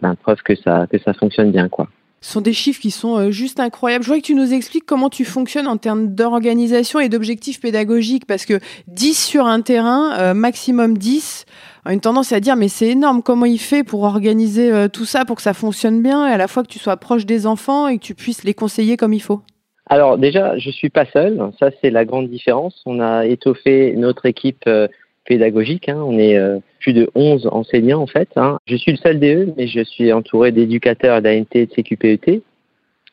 ben, 0.01 0.15
preuve 0.15 0.41
que 0.43 0.55
ça 0.55 0.87
que 0.89 0.97
ça 0.99 1.13
fonctionne 1.13 1.51
bien 1.51 1.69
quoi. 1.69 1.87
Ce 2.25 2.31
sont 2.31 2.41
des 2.41 2.53
chiffres 2.53 2.81
qui 2.81 2.89
sont 2.89 3.19
euh, 3.19 3.29
juste 3.29 3.59
incroyables. 3.59 4.03
Je 4.03 4.07
voudrais 4.07 4.21
que 4.21 4.25
tu 4.25 4.33
nous 4.33 4.51
expliques 4.51 4.87
comment 4.87 5.11
tu 5.11 5.25
fonctionnes 5.25 5.67
en 5.67 5.77
termes 5.77 6.15
d'organisation 6.15 6.99
et 6.99 7.07
d'objectifs 7.07 7.61
pédagogiques, 7.61 8.25
parce 8.25 8.47
que 8.47 8.59
10 8.87 9.13
sur 9.13 9.45
un 9.45 9.61
terrain, 9.61 10.17
euh, 10.17 10.33
maximum 10.33 10.97
10, 10.97 11.45
a 11.85 11.93
une 11.93 12.01
tendance 12.01 12.31
à 12.31 12.39
dire 12.39 12.55
mais 12.55 12.67
c'est 12.67 12.87
énorme, 12.87 13.21
comment 13.21 13.45
il 13.45 13.59
fait 13.59 13.83
pour 13.83 14.01
organiser 14.01 14.87
tout 14.91 15.05
ça, 15.05 15.23
pour 15.23 15.35
que 15.35 15.43
ça 15.43 15.53
fonctionne 15.53 16.01
bien, 16.01 16.27
et 16.27 16.31
à 16.31 16.37
la 16.37 16.47
fois 16.47 16.63
que 16.63 16.67
tu 16.67 16.79
sois 16.79 16.97
proche 16.97 17.27
des 17.27 17.45
enfants 17.45 17.87
et 17.87 17.99
que 17.99 18.03
tu 18.03 18.15
puisses 18.15 18.43
les 18.43 18.55
conseiller 18.55 18.97
comme 18.97 19.13
il 19.13 19.21
faut? 19.21 19.41
Alors 19.87 20.17
déjà, 20.17 20.57
je 20.57 20.71
suis 20.71 20.89
pas 20.89 21.05
seul. 21.05 21.51
Ça, 21.59 21.69
c'est 21.79 21.91
la 21.91 22.05
grande 22.05 22.29
différence. 22.29 22.81
On 22.87 22.99
a 23.01 23.27
étoffé 23.27 23.93
notre 23.95 24.25
équipe 24.25 24.63
euh, 24.65 24.87
pédagogique. 25.25 25.89
Hein. 25.89 26.01
On 26.05 26.17
est 26.17 26.37
euh, 26.37 26.59
plus 26.79 26.93
de 26.93 27.09
11 27.15 27.47
enseignants 27.51 28.01
en 28.01 28.07
fait. 28.07 28.29
Hein. 28.35 28.59
Je 28.67 28.75
suis 28.75 28.91
le 28.91 28.97
seul 28.97 29.19
DE, 29.19 29.53
mais 29.57 29.67
je 29.67 29.83
suis 29.83 30.11
entouré 30.13 30.51
d'éducateurs 30.51 31.21
d'ANT 31.21 31.45
et 31.53 31.65
de 31.65 31.71
CQPET, 31.71 32.41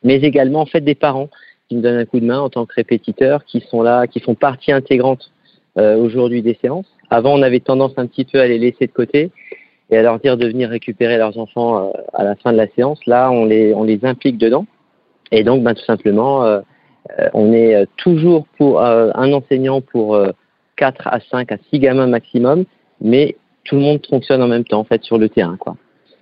mais 0.04 0.16
également 0.16 0.60
en 0.60 0.66
fait 0.66 0.80
des 0.80 0.94
parents 0.94 1.28
qui 1.68 1.76
me 1.76 1.82
donnent 1.82 1.98
un 1.98 2.04
coup 2.04 2.20
de 2.20 2.26
main 2.26 2.40
en 2.40 2.50
tant 2.50 2.66
que 2.66 2.74
répétiteurs, 2.74 3.44
qui 3.44 3.60
sont 3.60 3.82
là, 3.82 4.06
qui 4.06 4.20
font 4.20 4.34
partie 4.34 4.72
intégrante 4.72 5.32
euh, 5.78 5.96
aujourd'hui 5.96 6.42
des 6.42 6.58
séances. 6.60 6.86
Avant, 7.10 7.34
on 7.34 7.42
avait 7.42 7.60
tendance 7.60 7.92
un 7.96 8.06
petit 8.06 8.24
peu 8.24 8.40
à 8.40 8.46
les 8.46 8.58
laisser 8.58 8.86
de 8.86 8.92
côté 8.92 9.30
et 9.90 9.96
à 9.96 10.02
leur 10.02 10.18
dire 10.18 10.36
de 10.36 10.46
venir 10.46 10.70
récupérer 10.70 11.18
leurs 11.18 11.38
enfants 11.38 11.92
à 12.14 12.24
la 12.24 12.34
fin 12.36 12.52
de 12.52 12.56
la 12.56 12.66
séance. 12.68 12.98
Là, 13.06 13.30
on 13.30 13.44
les, 13.44 13.74
on 13.74 13.84
les 13.84 14.04
implique 14.04 14.38
dedans. 14.38 14.66
Et 15.32 15.42
donc, 15.42 15.64
ben, 15.64 15.74
tout 15.74 15.84
simplement, 15.84 16.44
euh, 16.44 16.60
euh, 17.18 17.28
on 17.32 17.52
est 17.52 17.74
euh, 17.74 17.86
toujours 17.96 18.46
pour 18.58 18.80
un 18.80 19.32
enseignant 19.32 19.80
pour 19.80 20.16
4 20.82 21.06
à 21.06 21.20
5 21.20 21.52
à 21.52 21.56
6 21.70 21.78
gamins 21.78 22.08
maximum, 22.08 22.64
mais 23.00 23.36
tout 23.62 23.76
le 23.76 23.82
monde 23.82 24.04
fonctionne 24.04 24.42
en 24.42 24.48
même 24.48 24.64
temps 24.64 24.80
en 24.80 24.84
fait 24.84 25.04
sur 25.04 25.16
le 25.16 25.28
terrain. 25.28 25.56
Quoi. 25.56 25.76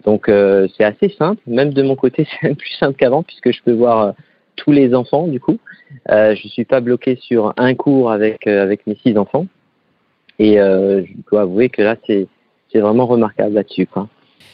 Donc 0.05 0.27
c'est 0.27 0.85
assez 0.85 1.09
simple, 1.19 1.41
même 1.47 1.73
de 1.73 1.83
mon 1.83 1.97
côté 1.97 2.27
c'est 2.43 2.55
plus 2.55 2.75
simple 2.79 2.99
qu'avant 2.99 3.23
puisque 3.23 3.53
je 3.53 3.63
peux 3.63 3.73
voir 3.73 4.13
tous 4.57 4.73
les 4.73 4.95
enfants 4.95 5.29
du 5.29 5.41
coup. 5.41 5.59
je 6.11 6.31
ne 6.45 6.51
suis 6.51 6.67
pas 6.67 6.81
bloqué 6.81 7.17
sur 7.17 7.55
un 7.57 7.75
cours 7.75 8.13
avec, 8.13 8.47
avec 8.47 8.87
mes 8.87 8.97
six 8.97 9.17
enfants. 9.17 9.47
Et 10.39 10.57
je 10.57 11.31
dois 11.31 11.43
avouer 11.43 11.71
que 11.71 11.81
là 11.81 11.97
c'est 12.07 12.29
vraiment 12.75 13.07
remarquable 13.07 13.55
là-dessus. 13.55 13.87
Quoi. 13.87 14.09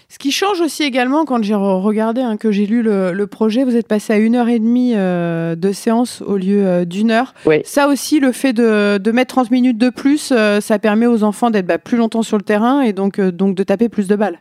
Ce 0.09 0.19
qui 0.19 0.31
change 0.31 0.61
aussi 0.61 0.85
également, 0.85 1.25
quand 1.25 1.43
j'ai 1.43 1.55
regardé, 1.55 2.21
hein, 2.21 2.37
que 2.37 2.53
j'ai 2.53 2.67
lu 2.67 2.83
le, 2.83 3.27
projet, 3.27 3.65
vous 3.65 3.77
êtes 3.77 3.89
passé 3.89 4.13
à 4.13 4.19
une 4.19 4.37
heure 4.37 4.49
et 4.49 4.59
demie 4.59 4.93
euh, 4.95 5.57
de 5.57 5.73
séance 5.73 6.23
au 6.23 6.37
lieu 6.37 6.65
euh, 6.65 6.85
d'une 6.85 7.11
heure. 7.11 7.35
Ça 7.65 7.89
aussi, 7.89 8.21
le 8.21 8.33
fait 8.33 8.53
de, 8.53 9.11
mettre 9.11 9.35
30 9.35 9.51
minutes 9.51 9.79
de 9.79 9.91
plus, 9.91 10.33
euh, 10.33 10.61
ça 10.61 10.79
permet 10.79 11.07
aux 11.07 11.25
enfants 11.25 11.51
d'être 11.51 11.67
bah, 11.67 11.79
plus 11.79 11.97
longtemps 11.97 12.23
sur 12.23 12.37
le 12.37 12.45
terrain 12.45 12.83
et 12.83 12.93
donc, 12.93 13.21
donc 13.21 13.57
de 13.57 13.63
taper 13.63 13.89
plus 13.89 14.07
de 14.07 14.15
balles. 14.15 14.39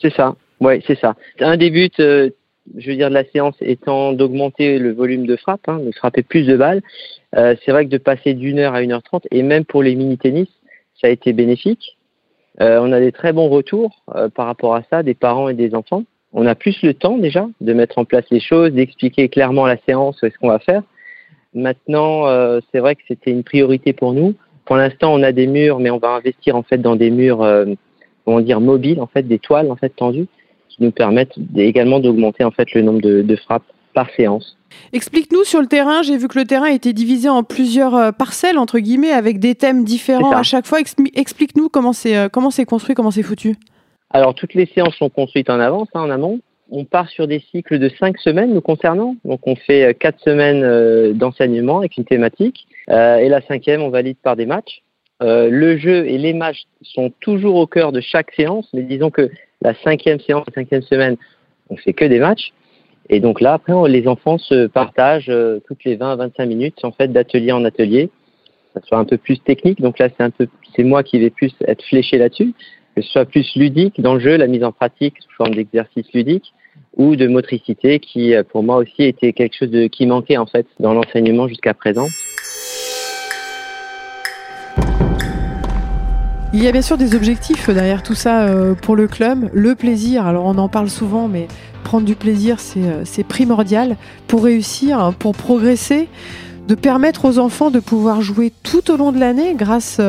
C'est 0.00 0.12
ça, 0.12 0.34
oui, 0.60 0.82
c'est 0.86 0.98
ça. 0.98 1.14
Un 1.38 1.56
des 1.56 1.70
buts, 1.70 1.90
je 1.98 2.30
veux 2.86 2.96
dire, 2.96 3.08
de 3.08 3.14
la 3.14 3.24
séance 3.24 3.54
étant 3.60 4.12
d'augmenter 4.12 4.78
le 4.78 4.92
volume 4.92 5.26
de 5.26 5.36
frappe, 5.36 5.68
hein, 5.68 5.78
de 5.78 5.92
frapper 5.92 6.22
plus 6.22 6.44
de 6.44 6.56
balles. 6.56 6.82
c'est 7.32 7.70
vrai 7.70 7.84
que 7.84 7.90
de 7.90 7.98
passer 7.98 8.34
d'une 8.34 8.58
heure 8.58 8.74
à 8.74 8.82
une 8.82 8.92
heure 8.92 9.02
trente, 9.02 9.26
et 9.30 9.42
même 9.42 9.64
pour 9.64 9.82
les 9.82 9.94
mini-tennis, 9.94 10.48
ça 11.00 11.06
a 11.06 11.10
été 11.10 11.32
bénéfique. 11.32 11.96
Euh, 12.60 12.78
on 12.80 12.92
a 12.92 13.00
des 13.00 13.12
très 13.12 13.32
bons 13.32 13.48
retours 13.48 14.02
euh, 14.14 14.28
par 14.28 14.46
rapport 14.46 14.74
à 14.74 14.82
ça 14.90 15.02
des 15.02 15.14
parents 15.14 15.48
et 15.48 15.54
des 15.54 15.74
enfants. 15.74 16.04
On 16.32 16.46
a 16.46 16.54
plus 16.54 16.82
le 16.82 16.94
temps 16.94 17.18
déjà 17.18 17.46
de 17.60 17.72
mettre 17.72 17.98
en 17.98 18.04
place 18.04 18.24
les 18.30 18.40
choses, 18.40 18.72
d'expliquer 18.72 19.28
clairement 19.28 19.66
la 19.66 19.76
séance 19.86 20.18
ce 20.20 20.38
qu'on 20.38 20.48
va 20.48 20.58
faire. 20.58 20.82
Maintenant, 21.54 22.26
euh, 22.26 22.60
c'est 22.72 22.80
vrai 22.80 22.96
que 22.96 23.02
c'était 23.06 23.30
une 23.30 23.44
priorité 23.44 23.92
pour 23.92 24.12
nous 24.12 24.34
Pour 24.64 24.76
l'instant, 24.76 25.14
on 25.14 25.22
a 25.22 25.30
des 25.30 25.46
murs, 25.46 25.78
mais 25.78 25.90
on 25.90 25.98
va 25.98 26.10
investir 26.10 26.56
en 26.56 26.64
fait 26.64 26.78
dans 26.78 26.96
des 26.96 27.10
murs, 27.10 27.42
euh, 27.42 27.66
comment 28.24 28.40
dire, 28.40 28.60
mobiles, 28.60 29.00
en 29.00 29.06
fait, 29.06 29.22
des 29.22 29.38
toiles 29.38 29.70
en 29.70 29.76
fait 29.76 29.90
tendues, 29.90 30.26
qui 30.68 30.82
nous 30.82 30.90
permettent 30.90 31.36
également 31.56 32.00
d'augmenter 32.00 32.42
en 32.42 32.50
fait 32.50 32.72
le 32.74 32.82
nombre 32.82 33.00
de, 33.00 33.36
frappes 33.36 33.62
par 33.94 34.10
séance. 34.10 34.56
Explique-nous 34.92 35.44
sur 35.44 35.60
le 35.60 35.66
terrain. 35.66 36.02
J'ai 36.02 36.16
vu 36.16 36.28
que 36.28 36.38
le 36.38 36.44
terrain 36.44 36.66
était 36.66 36.92
divisé 36.92 37.28
en 37.28 37.42
plusieurs 37.42 37.94
euh, 37.94 38.12
parcelles 38.12 38.58
entre 38.58 38.78
guillemets 38.78 39.12
avec 39.12 39.38
des 39.38 39.54
thèmes 39.54 39.84
différents 39.84 40.32
à 40.32 40.42
chaque 40.42 40.66
fois. 40.66 40.80
Explique-nous 41.14 41.68
comment 41.68 41.92
c'est 41.92 42.16
euh, 42.16 42.28
comment 42.28 42.50
c'est 42.50 42.64
construit, 42.64 42.94
comment 42.94 43.10
c'est 43.10 43.22
foutu. 43.22 43.56
Alors 44.10 44.34
toutes 44.34 44.54
les 44.54 44.66
séances 44.66 44.96
sont 44.96 45.08
construites 45.08 45.48
en 45.50 45.60
avance, 45.60 45.88
hein, 45.94 46.02
en 46.02 46.10
amont 46.10 46.40
on 46.70 46.84
part 46.84 47.08
sur 47.08 47.26
des 47.28 47.42
cycles 47.50 47.78
de 47.78 47.90
cinq 48.00 48.18
semaines 48.18 48.52
nous 48.52 48.60
concernant. 48.60 49.16
Donc 49.24 49.46
on 49.46 49.54
fait 49.54 49.84
euh, 49.84 49.92
quatre 49.92 50.20
semaines 50.20 51.12
d'enseignement 51.12 51.78
avec 51.78 51.96
une 51.96 52.04
thématique 52.04 52.66
euh, 52.90 53.16
et 53.16 53.28
la 53.28 53.40
cinquième 53.42 53.82
on 53.82 53.90
valide 53.90 54.16
par 54.22 54.36
des 54.36 54.46
matchs. 54.46 54.82
le 55.20 55.76
jeu 55.78 56.06
et 56.06 56.18
les 56.18 56.32
matchs 56.32 56.64
sont 56.82 57.12
toujours 57.20 57.56
au 57.56 57.66
cœur 57.66 57.92
de 57.92 58.00
chaque 58.00 58.32
séance, 58.34 58.68
mais 58.74 58.82
disons 58.82 59.10
que 59.10 59.30
la 59.62 59.74
cinquième 59.82 60.20
séance, 60.20 60.44
la 60.48 60.54
cinquième 60.54 60.82
semaine, 60.82 61.16
on 61.70 61.76
fait 61.76 61.94
que 61.94 62.04
des 62.04 62.18
matchs. 62.18 62.52
Et 63.10 63.20
donc 63.20 63.40
là, 63.40 63.54
après, 63.54 63.74
les 63.88 64.08
enfants 64.08 64.38
se 64.38 64.66
partagent 64.66 65.32
toutes 65.66 65.84
les 65.84 65.96
20 65.96 66.12
à 66.12 66.16
25 66.16 66.46
minutes, 66.46 66.84
en 66.84 66.92
fait, 66.92 67.08
d'atelier 67.08 67.52
en 67.52 67.64
atelier. 67.64 68.10
Ça 68.72 68.80
soit 68.82 68.98
un 68.98 69.04
peu 69.04 69.18
plus 69.18 69.38
technique. 69.40 69.80
Donc 69.80 69.98
là, 69.98 70.08
c'est 70.16 70.24
un 70.24 70.30
peu, 70.30 70.48
c'est 70.74 70.84
moi 70.84 71.02
qui 71.02 71.18
vais 71.18 71.30
plus 71.30 71.52
être 71.66 71.84
fléché 71.84 72.18
là-dessus 72.18 72.54
que 72.94 73.02
ce 73.02 73.10
soit 73.10 73.24
plus 73.24 73.56
ludique 73.56 74.00
dans 74.00 74.14
le 74.14 74.20
jeu, 74.20 74.36
la 74.36 74.46
mise 74.46 74.62
en 74.62 74.72
pratique 74.72 75.14
sous 75.20 75.36
forme 75.36 75.54
d'exercice 75.54 76.06
ludique, 76.12 76.54
ou 76.96 77.16
de 77.16 77.26
motricité 77.26 77.98
qui, 77.98 78.34
euh, 78.34 78.44
pour 78.44 78.62
moi 78.62 78.76
aussi, 78.76 79.02
était 79.02 79.32
quelque 79.32 79.56
chose 79.56 79.70
de, 79.70 79.86
qui 79.86 80.06
manquait 80.06 80.36
en 80.36 80.46
fait 80.46 80.66
dans 80.78 80.94
l'enseignement 80.94 81.48
jusqu'à 81.48 81.74
présent. 81.74 82.06
Il 86.52 86.62
y 86.62 86.68
a 86.68 86.72
bien 86.72 86.82
sûr 86.82 86.96
des 86.96 87.16
objectifs 87.16 87.68
derrière 87.68 88.04
tout 88.04 88.14
ça 88.14 88.46
euh, 88.46 88.74
pour 88.74 88.94
le 88.94 89.08
club. 89.08 89.50
Le 89.52 89.74
plaisir, 89.74 90.24
alors 90.24 90.44
on 90.44 90.56
en 90.56 90.68
parle 90.68 90.88
souvent, 90.88 91.26
mais 91.26 91.48
prendre 91.84 92.04
du 92.04 92.16
plaisir, 92.16 92.58
c'est 92.58 92.80
euh, 92.80 93.24
primordial 93.28 93.96
pour 94.26 94.42
réussir, 94.44 95.12
pour 95.18 95.36
progresser, 95.36 96.08
de 96.66 96.74
permettre 96.74 97.26
aux 97.26 97.38
enfants 97.38 97.70
de 97.70 97.78
pouvoir 97.78 98.22
jouer 98.22 98.52
tout 98.62 98.90
au 98.90 98.96
long 98.96 99.12
de 99.12 99.20
l'année 99.20 99.54
grâce 99.54 100.00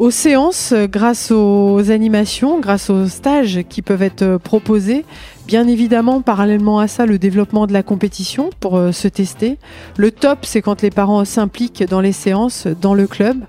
aux 0.00 0.10
séances, 0.10 0.72
grâce 0.72 1.30
aux 1.30 1.90
animations, 1.90 2.58
grâce 2.58 2.88
aux 2.88 3.06
stages 3.06 3.60
qui 3.68 3.82
peuvent 3.82 4.02
être 4.02 4.22
euh, 4.22 4.38
proposés. 4.38 5.04
Bien 5.46 5.68
évidemment, 5.68 6.22
parallèlement 6.22 6.78
à 6.78 6.88
ça, 6.88 7.04
le 7.04 7.18
développement 7.18 7.66
de 7.66 7.74
la 7.74 7.82
compétition 7.82 8.48
pour 8.60 8.78
euh, 8.78 8.92
se 8.92 9.08
tester. 9.08 9.58
Le 9.98 10.10
top, 10.10 10.46
c'est 10.46 10.62
quand 10.62 10.80
les 10.80 10.90
parents 10.90 11.26
s'impliquent 11.26 11.84
dans 11.86 12.00
les 12.00 12.12
séances, 12.12 12.66
dans 12.66 12.94
le 12.94 13.06
club. 13.06 13.44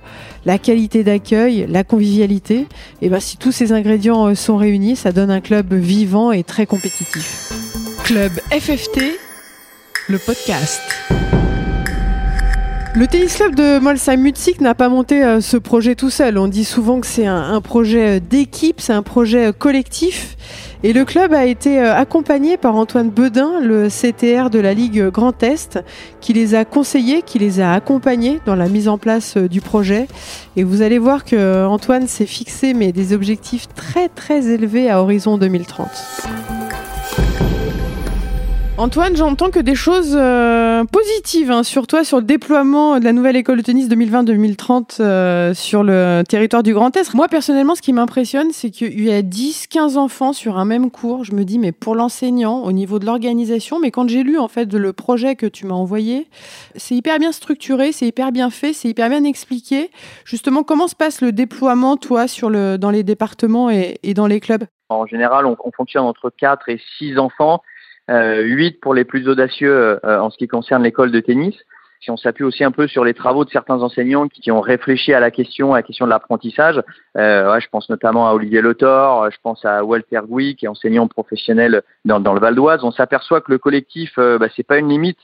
La 0.45 0.57
qualité 0.57 1.05
d'accueil, 1.05 1.67
la 1.69 1.85
convivialité. 1.85 2.67
Et 3.01 3.07
ben, 3.07 3.21
si 3.21 3.37
tous 3.37 3.53
ces 3.53 3.71
ingrédients 3.71 4.27
euh, 4.27 4.35
sont 4.35 4.57
réunis, 4.57 4.97
ça 4.97 5.13
donne 5.13 5.31
un 5.31 5.39
club 5.39 5.73
vivant 5.73 6.33
et 6.33 6.43
très 6.43 6.65
compétitif. 6.65 7.50
Club 8.11 8.33
FFT, 8.51 9.17
le 10.09 10.17
podcast. 10.17 10.81
Le 12.93 13.07
tennis 13.07 13.37
club 13.37 13.55
de 13.55 13.79
Molsheim-Mutzig 13.79 14.59
n'a 14.59 14.75
pas 14.75 14.89
monté 14.89 15.23
euh, 15.23 15.39
ce 15.39 15.55
projet 15.55 15.95
tout 15.95 16.09
seul. 16.09 16.37
On 16.37 16.49
dit 16.49 16.65
souvent 16.65 16.99
que 16.99 17.07
c'est 17.07 17.25
un, 17.25 17.61
projet 17.61 18.17
euh, 18.17 18.19
d'équipe, 18.19 18.81
c'est 18.81 18.91
un 18.91 19.01
projet 19.01 19.47
euh, 19.47 19.51
collectif. 19.53 20.35
Et 20.83 20.91
le 20.91 21.05
club 21.05 21.33
a 21.33 21.45
été 21.45 21.79
accompagné 21.79 22.57
par 22.57 22.75
Antoine 22.75 23.11
Bedin, 23.11 23.61
le 23.61 23.87
CTR 23.87 24.49
de 24.49 24.59
la 24.59 24.73
Ligue 24.73 25.07
Grand 25.07 25.41
Est, 25.41 25.79
qui 26.19 26.33
les 26.33 26.53
a 26.53 26.65
conseillés, 26.65 27.21
qui 27.21 27.39
les 27.39 27.61
a 27.61 27.71
accompagnés 27.71 28.41
dans 28.45 28.55
la 28.55 28.67
mise 28.67 28.89
en 28.89 28.97
place 28.97 29.37
du 29.37 29.61
projet. 29.61 30.09
Et 30.57 30.65
vous 30.65 30.81
allez 30.81 30.97
voir 30.97 31.23
que 31.23 31.65
Antoine 31.65 32.07
s'est 32.07 32.25
fixé 32.25 32.73
des 32.73 33.13
objectifs 33.13 33.69
très 33.73 34.09
très 34.09 34.47
élevés 34.47 34.89
à 34.89 35.01
horizon 35.01 35.37
2030. 35.37 35.87
Antoine, 38.81 39.15
j'entends 39.15 39.51
que 39.51 39.59
des 39.59 39.75
choses 39.75 40.17
euh, 40.19 40.83
positives 40.85 41.51
hein, 41.51 41.61
sur 41.61 41.85
toi, 41.85 42.03
sur 42.03 42.17
le 42.17 42.23
déploiement 42.23 42.99
de 42.99 43.03
la 43.03 43.13
nouvelle 43.13 43.35
école 43.35 43.57
de 43.57 43.61
tennis 43.61 43.87
2020-2030 43.87 44.97
euh, 44.99 45.53
sur 45.53 45.83
le 45.83 46.23
territoire 46.27 46.63
du 46.63 46.73
Grand 46.73 46.97
Est. 46.97 47.13
Moi, 47.13 47.27
personnellement, 47.27 47.75
ce 47.75 47.83
qui 47.83 47.93
m'impressionne, 47.93 48.49
c'est 48.51 48.71
qu'il 48.71 49.03
y 49.03 49.11
a 49.11 49.21
10-15 49.21 49.97
enfants 49.99 50.33
sur 50.33 50.57
un 50.57 50.65
même 50.65 50.89
cours. 50.89 51.23
Je 51.23 51.33
me 51.33 51.43
dis, 51.43 51.59
mais 51.59 51.71
pour 51.71 51.93
l'enseignant, 51.93 52.63
au 52.63 52.71
niveau 52.71 52.97
de 52.97 53.05
l'organisation, 53.05 53.79
mais 53.79 53.91
quand 53.91 54.09
j'ai 54.09 54.23
lu 54.23 54.39
en 54.39 54.47
fait 54.47 54.73
le 54.73 54.93
projet 54.93 55.35
que 55.35 55.45
tu 55.45 55.67
m'as 55.67 55.75
envoyé, 55.75 56.27
c'est 56.75 56.95
hyper 56.95 57.19
bien 57.19 57.33
structuré, 57.33 57.91
c'est 57.91 58.07
hyper 58.07 58.31
bien 58.31 58.49
fait, 58.49 58.73
c'est 58.73 58.87
hyper 58.87 59.09
bien 59.09 59.23
expliqué. 59.25 59.91
Justement, 60.25 60.63
comment 60.63 60.87
se 60.87 60.95
passe 60.95 61.21
le 61.21 61.31
déploiement, 61.31 61.97
toi, 61.97 62.27
sur 62.27 62.49
le, 62.49 62.79
dans 62.79 62.89
les 62.89 63.03
départements 63.03 63.69
et, 63.69 63.99
dans 64.15 64.25
les 64.25 64.39
clubs? 64.39 64.63
En 64.89 65.05
général, 65.05 65.45
on, 65.45 65.55
on 65.63 65.71
fonctionne 65.71 66.05
entre 66.05 66.31
4 66.35 66.67
et 66.69 66.81
6 66.97 67.19
enfants 67.19 67.61
8 68.09 68.79
pour 68.81 68.93
les 68.93 69.05
plus 69.05 69.27
audacieux 69.27 69.99
euh, 70.05 70.19
en 70.19 70.29
ce 70.29 70.37
qui 70.37 70.47
concerne 70.47 70.83
l'école 70.83 71.11
de 71.11 71.19
tennis. 71.19 71.55
Si 72.01 72.09
on 72.09 72.17
s'appuie 72.17 72.43
aussi 72.43 72.63
un 72.63 72.71
peu 72.71 72.87
sur 72.87 73.05
les 73.05 73.13
travaux 73.13 73.45
de 73.45 73.51
certains 73.51 73.79
enseignants 73.83 74.27
qui, 74.27 74.49
ont 74.49 74.59
réfléchi 74.59 75.13
à 75.13 75.19
la 75.19 75.29
question, 75.29 75.73
à 75.73 75.77
la 75.77 75.83
question 75.83 76.05
de 76.05 76.09
l'apprentissage, 76.09 76.81
euh, 77.15 77.53
ouais, 77.53 77.61
je 77.61 77.67
pense 77.69 77.89
notamment 77.91 78.27
à 78.27 78.33
Olivier 78.33 78.61
Lothor, 78.61 79.29
je 79.29 79.37
pense 79.43 79.63
à 79.65 79.83
Walter 79.83 80.21
Gouy, 80.27 80.55
qui 80.55 80.65
est 80.65 80.67
enseignant 80.67 81.07
professionnel 81.07 81.83
dans, 82.03 82.33
le 82.33 82.39
Val 82.39 82.55
d'Oise. 82.55 82.83
On 82.83 82.91
s'aperçoit 82.91 83.41
que 83.41 83.51
le 83.51 83.59
collectif, 83.59 84.13
euh, 84.17 84.39
bah, 84.39 84.47
c'est 84.55 84.65
pas 84.65 84.79
une 84.79 84.89
limite. 84.89 85.19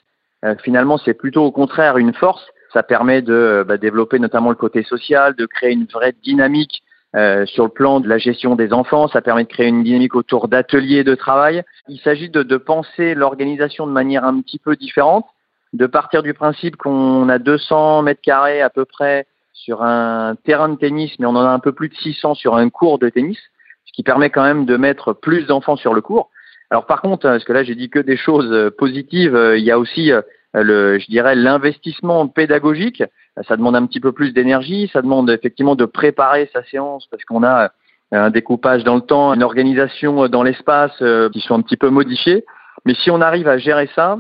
Euh, 0.46 0.54
finalement, 0.64 1.00
c'est 1.00 1.16
plutôt 1.16 1.44
au 1.44 1.52
contraire 1.52 1.98
une 1.98 2.14
force. 2.14 2.46
Ça 2.72 2.84
permet 2.84 3.24
de 3.24 3.66
bah, 3.68 3.78
développer 3.78 4.20
notamment 4.20 4.50
le 4.50 4.56
côté 4.56 4.84
social, 4.84 5.34
de 5.34 5.48
créer 5.48 5.72
une 5.72 5.86
vraie 5.86 6.14
dynamique 6.24 6.84
euh, 7.18 7.46
sur 7.48 7.64
le 7.64 7.72
plan 7.72 8.00
de 8.00 8.08
la 8.08 8.20
gestion 8.20 8.56
des 8.56 8.72
enfants, 8.74 9.08
ça 9.08 9.22
permet 9.22 9.44
de 9.44 9.50
créer 9.50 9.68
une 9.68 9.84
dynamique 9.84 10.14
autour 10.14 10.48
d'ateliers 10.48 11.04
de 11.04 11.16
travail. 11.16 11.64
Il 11.88 12.00
s'agit 12.00 12.30
de, 12.30 12.44
de, 12.44 12.58
penser 12.58 13.16
l'organisation 13.16 13.88
de 13.88 13.92
manière 13.92 14.24
un 14.24 14.40
petit 14.42 14.60
peu 14.60 14.76
différente, 14.76 15.26
de 15.74 15.88
partir 15.88 16.22
du 16.22 16.36
principe 16.36 16.76
qu'on 16.76 17.28
a 17.28 17.40
200 17.40 18.04
mètres 18.04 18.22
carrés 18.22 18.62
à 18.62 18.70
peu 18.70 18.86
près 18.86 19.26
sur 19.54 19.82
un 19.82 20.36
terrain 20.46 20.70
de 20.70 20.76
tennis, 20.76 21.12
mais 21.18 21.26
on 21.26 21.32
en 21.32 21.44
a 21.44 21.50
un 21.50 21.60
peu 21.60 21.72
plus 21.72 21.90
de 21.90 21.96
600 21.96 22.36
sur 22.36 22.56
un 22.56 22.70
cours 22.70 23.00
de 23.00 23.10
tennis, 23.10 23.40
ce 23.86 23.94
qui 23.94 24.04
permet 24.04 24.30
quand 24.30 24.44
même 24.44 24.66
de 24.66 24.78
mettre 24.78 25.14
plus 25.14 25.48
d'enfants 25.48 25.76
sur 25.76 25.96
le 25.96 26.02
cours. 26.02 26.30
Alors 26.70 26.86
par 26.86 27.02
contre, 27.02 27.24
parce 27.24 27.44
que 27.44 27.54
là 27.54 27.64
j'ai 27.64 27.76
dit 27.76 27.90
que 27.90 28.00
des 28.00 28.18
choses 28.18 28.72
positives, 28.78 29.36
euh, 29.36 29.58
il 29.58 29.64
y 29.64 29.72
a 29.72 29.80
aussi 29.80 30.12
euh, 30.12 30.22
le, 30.54 31.00
je 31.00 31.08
dirais, 31.08 31.36
l'investissement 31.36 32.28
pédagogique. 32.28 33.04
Ça 33.44 33.56
demande 33.58 33.76
un 33.76 33.86
petit 33.86 34.00
peu 34.00 34.12
plus 34.12 34.34
d'énergie, 34.34 34.90
ça 34.92 35.02
demande 35.02 35.30
effectivement 35.30 35.76
de 35.76 35.86
préparer 35.86 36.50
sa 36.54 36.64
séance 36.64 37.08
parce 37.08 37.24
qu'on 37.24 37.44
a 37.44 37.66
euh, 38.14 38.26
un 38.26 38.30
découpage 38.30 38.84
dans 38.84 38.96
le 38.96 39.02
temps, 39.02 39.34
une 39.34 39.44
organisation 39.44 40.28
dans 40.28 40.44
l'espace 40.44 40.94
euh, 41.02 41.30
qui 41.30 41.42
sont 41.42 41.56
un 41.56 41.62
petit 41.62 41.78
peu 41.78 41.90
modifiées. 41.90 42.46
Mais 42.86 42.94
si 42.94 43.12
on 43.12 43.22
arrive 43.22 43.48
à 43.48 43.58
gérer 43.58 43.90
ça, 43.96 44.20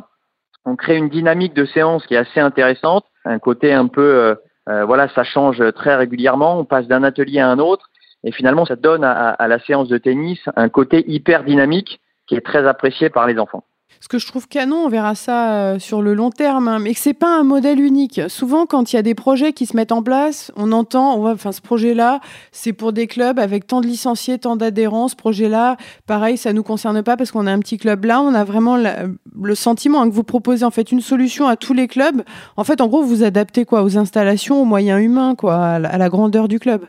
on 0.66 0.76
crée 0.76 0.98
une 0.98 1.10
dynamique 1.10 1.54
de 1.54 1.66
séance 1.66 2.06
qui 2.06 2.14
est 2.14 2.18
assez 2.18 2.40
intéressante, 2.40 3.06
un 3.24 3.40
côté 3.40 3.74
un 3.74 3.88
peu, 3.88 4.36
euh, 4.68 4.86
voilà, 4.86 5.08
ça 5.10 5.24
change 5.24 5.64
très 5.74 5.96
régulièrement, 5.96 6.60
on 6.60 6.66
passe 6.66 6.88
d'un 6.88 7.04
atelier 7.04 7.40
à 7.40 7.50
un 7.50 7.60
autre, 7.60 7.90
et 8.26 8.32
finalement 8.34 8.66
ça 8.66 8.76
donne 8.76 9.06
à 9.06 9.48
la 9.48 9.60
séance 9.60 9.88
de 9.88 9.98
tennis 9.98 10.40
un 10.58 10.68
côté 10.68 11.06
hyper 11.10 11.46
dynamique 11.46 12.02
qui 12.28 12.36
est 12.36 12.42
très 12.42 12.68
apprécié 12.68 13.10
par 13.10 13.28
les 13.28 13.40
enfants. 13.40 13.64
Ce 14.00 14.08
que 14.08 14.20
je 14.20 14.28
trouve 14.28 14.48
canon, 14.48 14.86
on 14.86 14.90
verra 14.90 15.16
ça 15.16 15.52
euh, 15.54 15.80
sur 15.80 16.02
le 16.02 16.14
long 16.14 16.30
terme, 16.30 16.68
hein, 16.68 16.80
mais 16.80 16.94
que 16.94 17.00
c'est 17.00 17.14
pas 17.14 17.38
un 17.38 17.44
modèle 17.44 17.80
unique. 17.80 18.22
Souvent, 18.28 18.66
quand 18.66 18.94
il 18.94 18.96
y 18.96 19.00
a 19.00 19.02
des 19.02 19.16
projets 19.16 19.54
qui 19.54 19.66
se 19.66 19.76
mettent 19.76 19.92
en 19.92 20.04
place, 20.04 20.52
on 20.56 20.72
entend, 20.72 21.26
enfin, 21.26 21.52
ce 21.52 21.62
projet-là, 21.62 22.20
c'est 22.52 22.74
pour 22.74 22.94
des 22.94 23.08
clubs 23.08 23.40
avec 23.40 23.66
tant 23.66 23.82
de 23.82 23.88
licenciés, 23.88 24.38
tant 24.38 24.56
d'adhérents. 24.56 25.08
Ce 25.08 25.16
projet-là, 25.16 25.78
pareil, 26.06 26.38
ça 26.38 26.54
nous 26.54 26.64
concerne 26.64 27.02
pas 27.02 27.18
parce 27.18 27.32
qu'on 27.32 27.48
a 27.48 27.52
un 27.52 27.60
petit 27.60 27.78
club 27.78 28.06
là. 28.06 28.22
On 28.22 28.34
a 28.34 28.44
vraiment 28.44 28.78
le 28.78 29.56
sentiment 29.56 30.02
hein, 30.02 30.10
que 30.10 30.14
vous 30.14 30.24
proposez 30.24 30.64
en 30.64 30.72
fait 30.72 30.92
une 30.92 31.02
solution 31.02 31.48
à 31.48 31.56
tous 31.56 31.74
les 31.74 31.88
clubs. 31.88 32.24
En 32.56 32.64
fait, 32.64 32.82
en 32.82 32.88
gros, 32.88 33.04
vous 33.04 33.24
adaptez 33.24 33.66
quoi? 33.66 33.84
Aux 33.84 33.98
installations, 33.98 34.62
aux 34.62 34.66
moyens 34.66 35.02
humains, 35.02 35.36
quoi, 35.36 35.58
à 35.58 35.98
la 35.98 36.10
grandeur 36.10 36.48
du 36.48 36.60
club. 36.60 36.86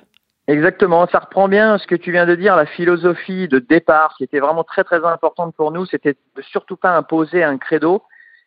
Exactement, 0.48 1.06
ça 1.08 1.18
reprend 1.18 1.46
bien 1.46 1.76
ce 1.76 1.86
que 1.86 1.94
tu 1.94 2.10
viens 2.10 2.24
de 2.24 2.34
dire, 2.34 2.56
la 2.56 2.64
philosophie 2.64 3.48
de 3.48 3.58
départ 3.58 4.14
qui 4.16 4.24
était 4.24 4.40
vraiment 4.40 4.64
très 4.64 4.82
très 4.82 5.04
importante 5.04 5.54
pour 5.54 5.72
nous, 5.72 5.84
c'était 5.84 6.14
de 6.36 6.42
surtout 6.42 6.76
pas 6.76 6.96
imposer 6.96 7.44
un 7.44 7.58
credo, 7.58 8.00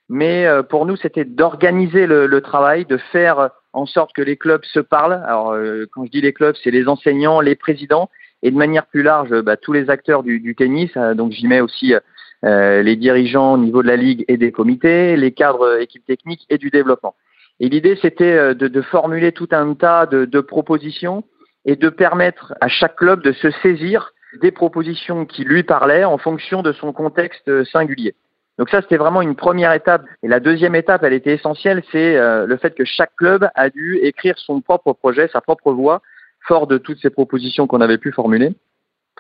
mais 0.10 0.48
euh, 0.48 0.64
pour 0.64 0.88
nous 0.88 0.96
c'était 0.96 1.26
d'organiser 1.26 2.08
le, 2.08 2.42
travail, 2.42 2.86
de 2.86 2.98
faire 2.98 3.52
en 3.74 3.86
sorte 3.86 4.14
que 4.14 4.24
les 4.24 4.36
clubs 4.36 4.64
se 4.66 4.80
parlent. 4.80 5.22
Alors 5.28 5.52
euh, 5.52 5.86
quand 5.94 6.04
je 6.06 6.10
dis 6.10 6.22
les 6.22 6.34
clubs, 6.34 6.56
c'est 6.64 6.72
les 6.72 6.88
enseignants, 6.88 7.40
les 7.40 7.56
présidents 7.56 8.10
et 8.42 8.50
de 8.50 8.58
manière 8.58 8.88
plus 8.88 9.04
large 9.04 9.40
bah, 9.44 9.56
tous 9.56 9.72
les 9.72 9.92
acteurs 9.92 10.24
du, 10.24 10.56
tennis. 10.56 10.90
Euh, 10.98 11.14
donc 11.14 11.34
j'y 11.34 11.46
mets 11.46 11.62
aussi 11.62 11.94
les 12.42 12.96
dirigeants 12.96 13.54
au 13.54 13.58
niveau 13.60 13.84
de 13.84 13.88
la 13.88 13.96
ligue 13.96 14.26
et 14.28 14.38
des 14.38 14.52
comités, 14.52 15.16
les 15.16 15.34
cadres 15.34 15.80
équipes 15.80 16.08
techniques 16.08 16.48
et 16.50 16.58
du 16.58 16.72
développement. 16.72 17.14
Et 17.60 17.70
l'idée 17.70 17.96
c'était 18.02 18.56
de, 18.56 18.68
de, 18.68 18.82
formuler 18.82 19.32
tout 19.34 19.50
un 19.52 19.76
tas 19.76 20.08
de, 20.08 20.26
de 20.26 20.40
propositions 20.40 21.24
et 21.66 21.76
de 21.76 21.90
permettre 21.90 22.54
à 22.62 22.68
chaque 22.68 22.96
club 22.96 23.22
de 23.24 23.32
se 23.34 23.52
saisir 23.62 24.14
des 24.42 24.52
propositions 24.52 25.26
qui 25.26 25.44
lui 25.44 25.64
parlaient 25.64 26.06
en 26.06 26.18
fonction 26.18 26.62
de 26.62 26.72
son 26.72 26.94
contexte 26.94 27.64
singulier. 27.66 28.16
Donc 28.58 28.70
ça, 28.70 28.82
c'était 28.82 28.98
vraiment 28.98 29.22
une 29.22 29.36
première 29.36 29.74
étape. 29.74 30.04
Et 30.24 30.28
la 30.28 30.40
deuxième 30.40 30.76
étape, 30.76 31.04
elle 31.04 31.14
était 31.14 31.34
essentielle, 31.34 31.84
c'est 31.92 32.16
euh, 32.16 32.46
le 32.46 32.58
fait 32.58 32.76
que 32.76 32.86
chaque 32.86 33.16
club 33.16 33.50
a 33.56 33.70
dû 33.70 33.98
écrire 34.04 34.38
son 34.38 34.62
propre 34.62 34.94
projet, 34.94 35.28
sa 35.30 35.42
propre 35.42 35.72
voie, 35.72 36.02
fort 36.48 36.68
de 36.68 36.78
toutes 36.78 37.00
ces 37.00 37.10
propositions 37.10 37.68
qu'on 37.68 37.82
avait 37.82 37.98
pu 37.98 38.12
formuler, 38.12 38.54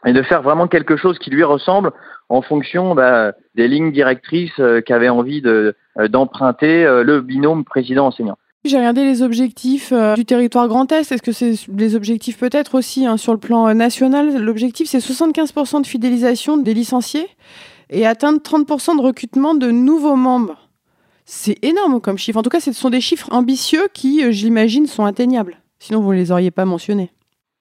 et 0.05 0.13
de 0.13 0.21
faire 0.21 0.41
vraiment 0.41 0.67
quelque 0.67 0.95
chose 0.95 1.17
qui 1.19 1.29
lui 1.29 1.43
ressemble 1.43 1.91
en 2.29 2.41
fonction 2.41 2.95
bah, 2.95 3.33
des 3.55 3.67
lignes 3.67 3.91
directrices 3.91 4.59
euh, 4.59 4.81
qu'avait 4.81 5.09
envie 5.09 5.41
euh, 5.45 5.73
d'emprunter 6.07 6.85
le 7.03 7.21
binôme 7.21 7.65
président-enseignant. 7.65 8.37
J'ai 8.63 8.77
regardé 8.77 9.03
les 9.03 9.23
objectifs 9.23 9.91
du 10.15 10.23
territoire 10.25 10.67
Grand 10.67 10.91
Est. 10.91 11.11
Est-ce 11.11 11.23
que 11.23 11.31
c'est 11.31 11.55
les 11.75 11.95
objectifs 11.95 12.37
peut-être 12.37 12.75
aussi 12.75 13.07
hein, 13.07 13.17
sur 13.17 13.33
le 13.33 13.39
plan 13.39 13.73
national? 13.73 14.37
L'objectif, 14.37 14.87
c'est 14.87 14.99
75% 14.99 15.81
de 15.81 15.87
fidélisation 15.87 16.57
des 16.57 16.73
licenciés 16.73 17.27
et 17.91 18.05
atteindre 18.05 18.39
30% 18.39 18.97
de 18.97 19.01
recrutement 19.01 19.53
de 19.53 19.69
nouveaux 19.69 20.15
membres. 20.15 20.69
C'est 21.25 21.57
énorme 21.63 22.01
comme 22.01 22.17
chiffre. 22.17 22.37
En 22.37 22.43
tout 22.43 22.49
cas, 22.49 22.59
ce 22.59 22.71
sont 22.71 22.89
des 22.89 23.01
chiffres 23.01 23.29
ambitieux 23.31 23.87
qui, 23.93 24.23
euh, 24.23 24.31
j'imagine, 24.31 24.87
sont 24.87 25.05
atteignables. 25.05 25.57
Sinon, 25.79 26.01
vous 26.01 26.11
ne 26.11 26.17
les 26.17 26.31
auriez 26.31 26.51
pas 26.51 26.65
mentionnés. 26.65 27.11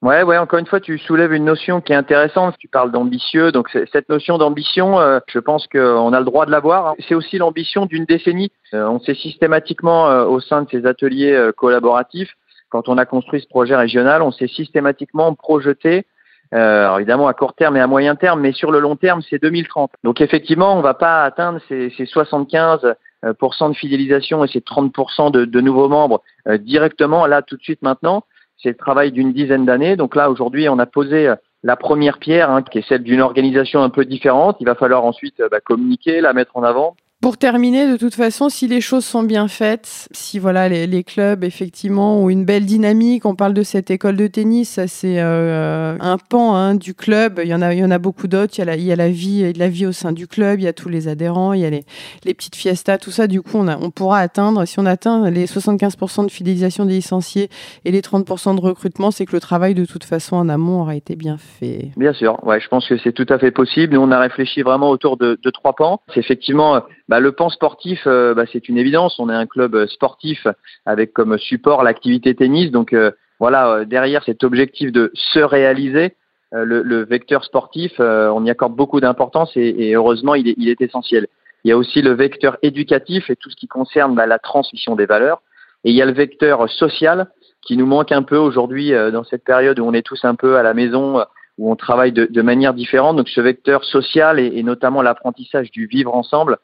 Ouais, 0.01 0.23
ouais, 0.23 0.37
encore 0.37 0.57
une 0.57 0.65
fois, 0.65 0.79
tu 0.79 0.97
soulèves 0.97 1.31
une 1.31 1.45
notion 1.45 1.79
qui 1.79 1.93
est 1.93 1.95
intéressante. 1.95 2.55
Tu 2.57 2.67
parles 2.67 2.91
d'ambitieux. 2.91 3.51
Donc, 3.51 3.69
cette 3.91 4.09
notion 4.09 4.39
d'ambition, 4.39 4.99
euh, 4.99 5.19
je 5.27 5.37
pense 5.37 5.67
qu'on 5.67 6.11
a 6.11 6.19
le 6.19 6.25
droit 6.25 6.47
de 6.47 6.51
l'avoir. 6.51 6.95
C'est 7.07 7.13
aussi 7.13 7.37
l'ambition 7.37 7.85
d'une 7.85 8.05
décennie. 8.05 8.51
Euh, 8.73 8.87
on 8.87 8.99
s'est 8.99 9.13
systématiquement, 9.13 10.07
au 10.25 10.39
sein 10.39 10.63
de 10.63 10.69
ces 10.71 10.85
ateliers 10.87 11.51
collaboratifs, 11.55 12.35
quand 12.69 12.89
on 12.89 12.97
a 12.97 13.05
construit 13.05 13.41
ce 13.41 13.47
projet 13.47 13.75
régional, 13.75 14.21
on 14.21 14.31
s'est 14.31 14.47
systématiquement 14.47 15.35
projeté 15.35 16.05
euh, 16.53 16.83
alors 16.83 16.97
évidemment 16.97 17.27
à 17.27 17.33
court 17.33 17.53
terme 17.53 17.77
et 17.77 17.79
à 17.79 17.87
moyen 17.87 18.15
terme, 18.15 18.41
mais 18.41 18.51
sur 18.51 18.71
le 18.71 18.79
long 18.79 18.95
terme, 18.95 19.21
c'est 19.29 19.41
2030. 19.41 19.91
Donc 20.03 20.19
effectivement, 20.19 20.73
on 20.73 20.77
ne 20.77 20.83
va 20.83 20.93
pas 20.93 21.23
atteindre 21.23 21.59
ces, 21.69 21.93
ces 21.97 22.03
75% 22.03 22.95
euh, 23.23 23.69
de 23.69 23.73
fidélisation 23.73 24.43
et 24.43 24.47
ces 24.49 24.59
30% 24.59 25.31
de, 25.31 25.61
nouveaux 25.61 25.87
membres 25.87 26.21
euh, 26.47 26.57
directement 26.57 27.25
là 27.25 27.41
tout 27.41 27.55
de 27.55 27.63
suite 27.63 27.81
maintenant. 27.81 28.23
C'est 28.61 28.69
le 28.69 28.75
travail 28.75 29.11
d'une 29.11 29.33
dizaine 29.33 29.65
d'années. 29.65 29.95
Donc 29.95 30.15
là 30.15 30.29
aujourd'hui, 30.29 30.69
on 30.69 30.79
a 30.79 30.85
posé 30.85 31.33
la 31.63 31.75
première 31.75 32.19
pierre, 32.19 32.49
hein, 32.49 32.61
qui 32.61 32.79
est 32.79 32.87
celle 32.87 33.03
d'une 33.03 33.21
organisation 33.21 33.81
un 33.81 33.89
peu 33.89 34.05
différente. 34.05 34.57
Il 34.59 34.65
va 34.65 34.75
falloir 34.75 35.05
ensuite 35.05 35.41
bah, 35.49 35.59
communiquer, 35.59 36.21
la 36.21 36.33
mettre 36.33 36.57
en 36.57 36.63
avant. 36.63 36.95
Pour 37.21 37.37
terminer, 37.37 37.87
de 37.87 37.97
toute 37.97 38.15
façon, 38.15 38.49
si 38.49 38.67
les 38.67 38.81
choses 38.81 39.05
sont 39.05 39.21
bien 39.21 39.47
faites, 39.47 40.07
si 40.11 40.39
voilà 40.39 40.67
les, 40.67 41.03
clubs 41.03 41.43
effectivement 41.43 42.17
ont 42.17 42.29
une 42.29 42.45
belle 42.45 42.65
dynamique, 42.65 43.27
on 43.27 43.35
parle 43.35 43.53
de 43.53 43.61
cette 43.61 43.91
école 43.91 44.15
de 44.15 44.25
tennis, 44.25 44.71
ça 44.71 44.87
c'est 44.87 45.19
euh, 45.19 45.97
un 45.99 46.17
pan 46.17 46.55
hein, 46.55 46.73
du 46.73 46.95
club. 46.95 47.39
Il 47.43 47.47
y 47.47 47.53
en 47.53 47.61
a, 47.61 47.75
il 47.75 47.79
y 47.79 47.83
en 47.83 47.91
a 47.91 47.99
beaucoup 47.99 48.27
d'autres. 48.27 48.57
Il 48.57 48.67
il 48.75 48.83
y 48.85 48.91
a 48.91 48.95
la 48.95 49.09
vie, 49.09 49.53
la 49.53 49.67
vie 49.67 49.85
au 49.85 49.91
sein 49.91 50.13
du 50.13 50.25
club. 50.25 50.61
Il 50.61 50.63
y 50.63 50.67
a 50.67 50.73
tous 50.73 50.89
les 50.89 51.07
adhérents, 51.07 51.53
il 51.53 51.61
y 51.61 51.65
a 51.65 51.69
les, 51.69 51.83
les 52.25 52.33
petites 52.33 52.55
fiestas, 52.55 52.97
tout 52.97 53.11
ça. 53.11 53.27
Du 53.27 53.43
coup, 53.43 53.57
on, 53.57 53.67
a, 53.67 53.77
on 53.77 53.91
pourra 53.91 54.17
atteindre, 54.17 54.65
si 54.65 54.79
on 54.79 54.87
atteint 54.87 55.29
les 55.29 55.45
75% 55.45 56.25
de 56.25 56.31
fidélisation 56.31 56.85
des 56.85 56.93
licenciés 56.93 57.49
et 57.85 57.91
les 57.91 58.01
30% 58.01 58.55
de 58.55 58.61
recrutement, 58.61 59.11
c'est 59.11 59.27
que 59.27 59.33
le 59.33 59.41
travail 59.41 59.75
de 59.75 59.85
toute 59.85 60.05
façon 60.05 60.37
en 60.37 60.49
amont 60.49 60.81
aura 60.81 60.95
été 60.95 61.15
bien 61.15 61.37
fait. 61.37 61.91
Bien 61.97 62.13
sûr, 62.13 62.43
ouais, 62.43 62.59
je 62.59 62.67
pense 62.67 62.87
que 62.87 62.97
c'est 62.97 63.13
tout 63.13 63.27
à 63.29 63.37
fait 63.37 63.51
possible. 63.51 63.93
Nous, 63.93 64.01
on 64.01 64.09
a 64.09 64.19
réfléchi 64.19 64.63
vraiment 64.63 64.89
autour 64.89 65.17
de, 65.17 65.39
de 65.43 65.49
trois 65.51 65.73
pans. 65.73 66.01
C'est 66.15 66.19
effectivement 66.19 66.81
bah, 67.11 67.19
le 67.19 67.33
pan 67.33 67.49
sportif, 67.49 68.03
euh, 68.07 68.33
bah, 68.33 68.45
c'est 68.49 68.69
une 68.69 68.77
évidence. 68.77 69.19
On 69.19 69.29
est 69.29 69.35
un 69.35 69.45
club 69.45 69.75
euh, 69.75 69.85
sportif 69.85 70.47
avec 70.85 71.11
comme 71.11 71.37
support 71.37 71.83
l'activité 71.83 72.33
tennis. 72.35 72.71
Donc 72.71 72.93
euh, 72.93 73.11
voilà, 73.37 73.83
derrière 73.83 74.23
cet 74.23 74.45
objectif 74.45 74.93
de 74.93 75.11
se 75.13 75.39
réaliser, 75.39 76.15
le, 76.53 77.03
vecteur 77.03 77.43
sportif, 77.43 77.93
on 77.99 78.45
y 78.45 78.49
accorde 78.49 78.75
beaucoup 78.75 78.99
d'importance 78.99 79.51
et, 79.55 79.93
heureusement, 79.93 80.35
il 80.35 80.47
est, 80.49 80.55
il 80.57 80.69
est, 80.69 80.79
essentiel. 80.79 81.27
Il 81.63 81.69
y 81.69 81.71
a 81.71 81.77
aussi 81.77 82.01
le 82.01 82.11
vecteur 82.11 82.57
éducatif 82.61 83.29
et 83.29 83.35
tout 83.35 83.49
ce 83.49 83.55
qui 83.55 83.67
concerne 83.67 84.15
bah, 84.15 84.25
la 84.25 84.37
transmission 84.37 84.95
des 84.95 85.05
valeurs. 85.05 85.41
Et 85.83 85.89
il 85.89 85.95
y 85.95 86.01
a 86.01 86.05
le 86.05 86.13
vecteur 86.13 86.69
social 86.69 87.27
qui 87.61 87.77
nous 87.77 87.87
manque 87.87 88.11
un 88.11 88.23
peu 88.23 88.37
aujourd'hui 88.37 88.91
dans 89.11 89.23
cette 89.23 89.43
période 89.43 89.79
où 89.79 89.85
on 89.85 89.93
est 89.93 90.05
tous 90.05 90.23
un 90.23 90.35
peu 90.35 90.57
à 90.57 90.63
la 90.63 90.73
maison, 90.73 91.25
où 91.57 91.71
on 91.71 91.75
travaille 91.75 92.11
de, 92.11 92.25
de 92.25 92.41
manière 92.41 92.73
différente. 92.73 93.17
Donc 93.17 93.27
ce 93.29 93.41
vecteur 93.41 93.83
social 93.83 94.39
et, 94.39 94.51
et 94.53 94.63
notamment 94.63 95.01
l'apprentissage 95.01 95.71
du 95.71 95.87
vivre 95.87 96.13
ensemble, 96.13 96.57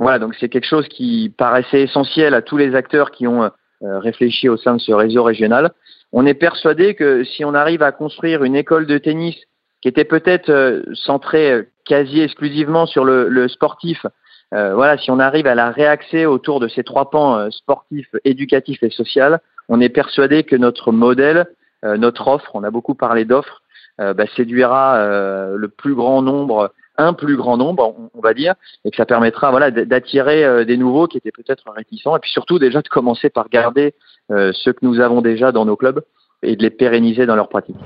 voilà, 0.00 0.18
donc 0.18 0.34
c'est 0.40 0.48
quelque 0.48 0.66
chose 0.66 0.88
qui 0.88 1.32
paraissait 1.36 1.82
essentiel 1.82 2.32
à 2.32 2.40
tous 2.40 2.56
les 2.56 2.74
acteurs 2.74 3.10
qui 3.10 3.26
ont 3.26 3.44
euh, 3.44 3.50
réfléchi 3.98 4.48
au 4.48 4.56
sein 4.56 4.74
de 4.74 4.80
ce 4.80 4.92
réseau 4.92 5.22
régional. 5.22 5.72
On 6.10 6.24
est 6.24 6.34
persuadé 6.34 6.94
que 6.94 7.22
si 7.22 7.44
on 7.44 7.52
arrive 7.52 7.82
à 7.82 7.92
construire 7.92 8.42
une 8.42 8.56
école 8.56 8.86
de 8.86 8.96
tennis 8.96 9.36
qui 9.82 9.88
était 9.88 10.06
peut-être 10.06 10.48
euh, 10.48 10.82
centrée 10.94 11.52
euh, 11.52 11.62
quasi 11.84 12.22
exclusivement 12.22 12.86
sur 12.86 13.04
le, 13.04 13.46
sportif, 13.48 14.06
voilà, 14.52 14.98
si 14.98 15.12
on 15.12 15.20
arrive 15.20 15.46
à 15.46 15.54
la 15.54 15.70
réaxer 15.70 16.26
autour 16.26 16.58
de 16.58 16.66
ces 16.66 16.82
trois 16.82 17.08
pans 17.10 17.50
sportif, 17.52 18.08
éducatif 18.24 18.82
et 18.82 18.90
social, 18.90 19.38
on 19.68 19.80
est 19.80 19.88
persuadé 19.88 20.42
que 20.42 20.56
notre 20.56 20.90
modèle, 20.90 21.46
notre 21.84 22.26
offre, 22.26 22.50
on 22.54 22.64
a 22.64 22.70
beaucoup 22.70 22.94
parlé 22.94 23.24
d'offres, 23.24 23.62
bah, 23.98 24.26
séduira 24.34 25.06
le 25.54 25.68
plus 25.68 25.94
grand 25.94 26.22
nombre 26.22 26.72
un 27.00 27.12
plus 27.12 27.36
grand 27.36 27.56
nombre, 27.56 27.94
on, 28.14 28.20
va 28.20 28.34
dire, 28.34 28.54
et 28.84 28.90
que 28.90 28.96
ça 28.96 29.06
permettra 29.06 29.50
voilà, 29.50 29.70
d'attirer 29.70 30.44
euh, 30.44 30.64
des 30.64 30.76
nouveaux 30.76 31.06
qui 31.06 31.16
étaient 31.18 31.32
peut-être 31.32 31.64
réticents, 31.74 32.16
et 32.16 32.20
puis 32.20 32.30
surtout 32.30 32.58
déjà 32.58 32.82
de 32.82 32.88
commencer 32.88 33.30
par 33.30 33.48
garder 33.48 33.94
euh, 34.30 34.52
ceux 34.54 34.72
que 34.72 34.84
nous 34.84 35.00
avons 35.00 35.20
déjà 35.20 35.52
dans 35.52 35.64
nos 35.64 35.76
clubs 35.76 36.02
et 36.42 36.56
de 36.56 36.62
les 36.62 36.70
pérenniser 36.70 37.26
dans 37.26 37.36
leur 37.36 37.48
pratique. 37.48 37.76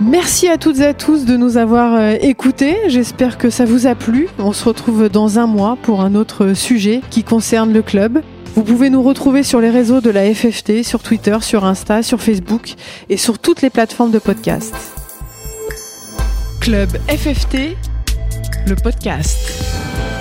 Merci 0.00 0.48
à 0.48 0.58
toutes 0.58 0.78
et 0.78 0.86
à 0.86 0.94
tous 0.94 1.26
de 1.26 1.36
nous 1.36 1.56
avoir 1.56 1.94
euh, 1.94 2.14
écoutés. 2.20 2.76
J'espère 2.86 3.36
que 3.36 3.50
ça 3.50 3.64
vous 3.64 3.88
a 3.88 3.96
plu. 3.96 4.28
On 4.38 4.52
se 4.52 4.64
retrouve 4.64 5.08
dans 5.08 5.40
un 5.40 5.46
mois 5.46 5.76
pour 5.82 6.02
un 6.02 6.14
autre 6.14 6.54
sujet 6.54 7.00
qui 7.10 7.24
concerne 7.24 7.72
le 7.72 7.82
club. 7.82 8.20
Vous 8.54 8.62
pouvez 8.62 8.90
nous 8.90 9.02
retrouver 9.02 9.42
sur 9.42 9.60
les 9.60 9.70
réseaux 9.70 10.00
de 10.00 10.10
la 10.10 10.32
FFT, 10.32 10.84
sur 10.84 11.02
Twitter, 11.02 11.36
sur 11.40 11.64
Insta, 11.64 12.02
sur 12.02 12.20
Facebook 12.20 12.74
et 13.08 13.16
sur 13.16 13.38
toutes 13.38 13.60
les 13.60 13.70
plateformes 13.70 14.12
de 14.12 14.18
podcast. 14.18 14.74
Club 16.60 16.88
FFT 17.08 17.76
le 18.68 18.76
podcast. 18.76 20.17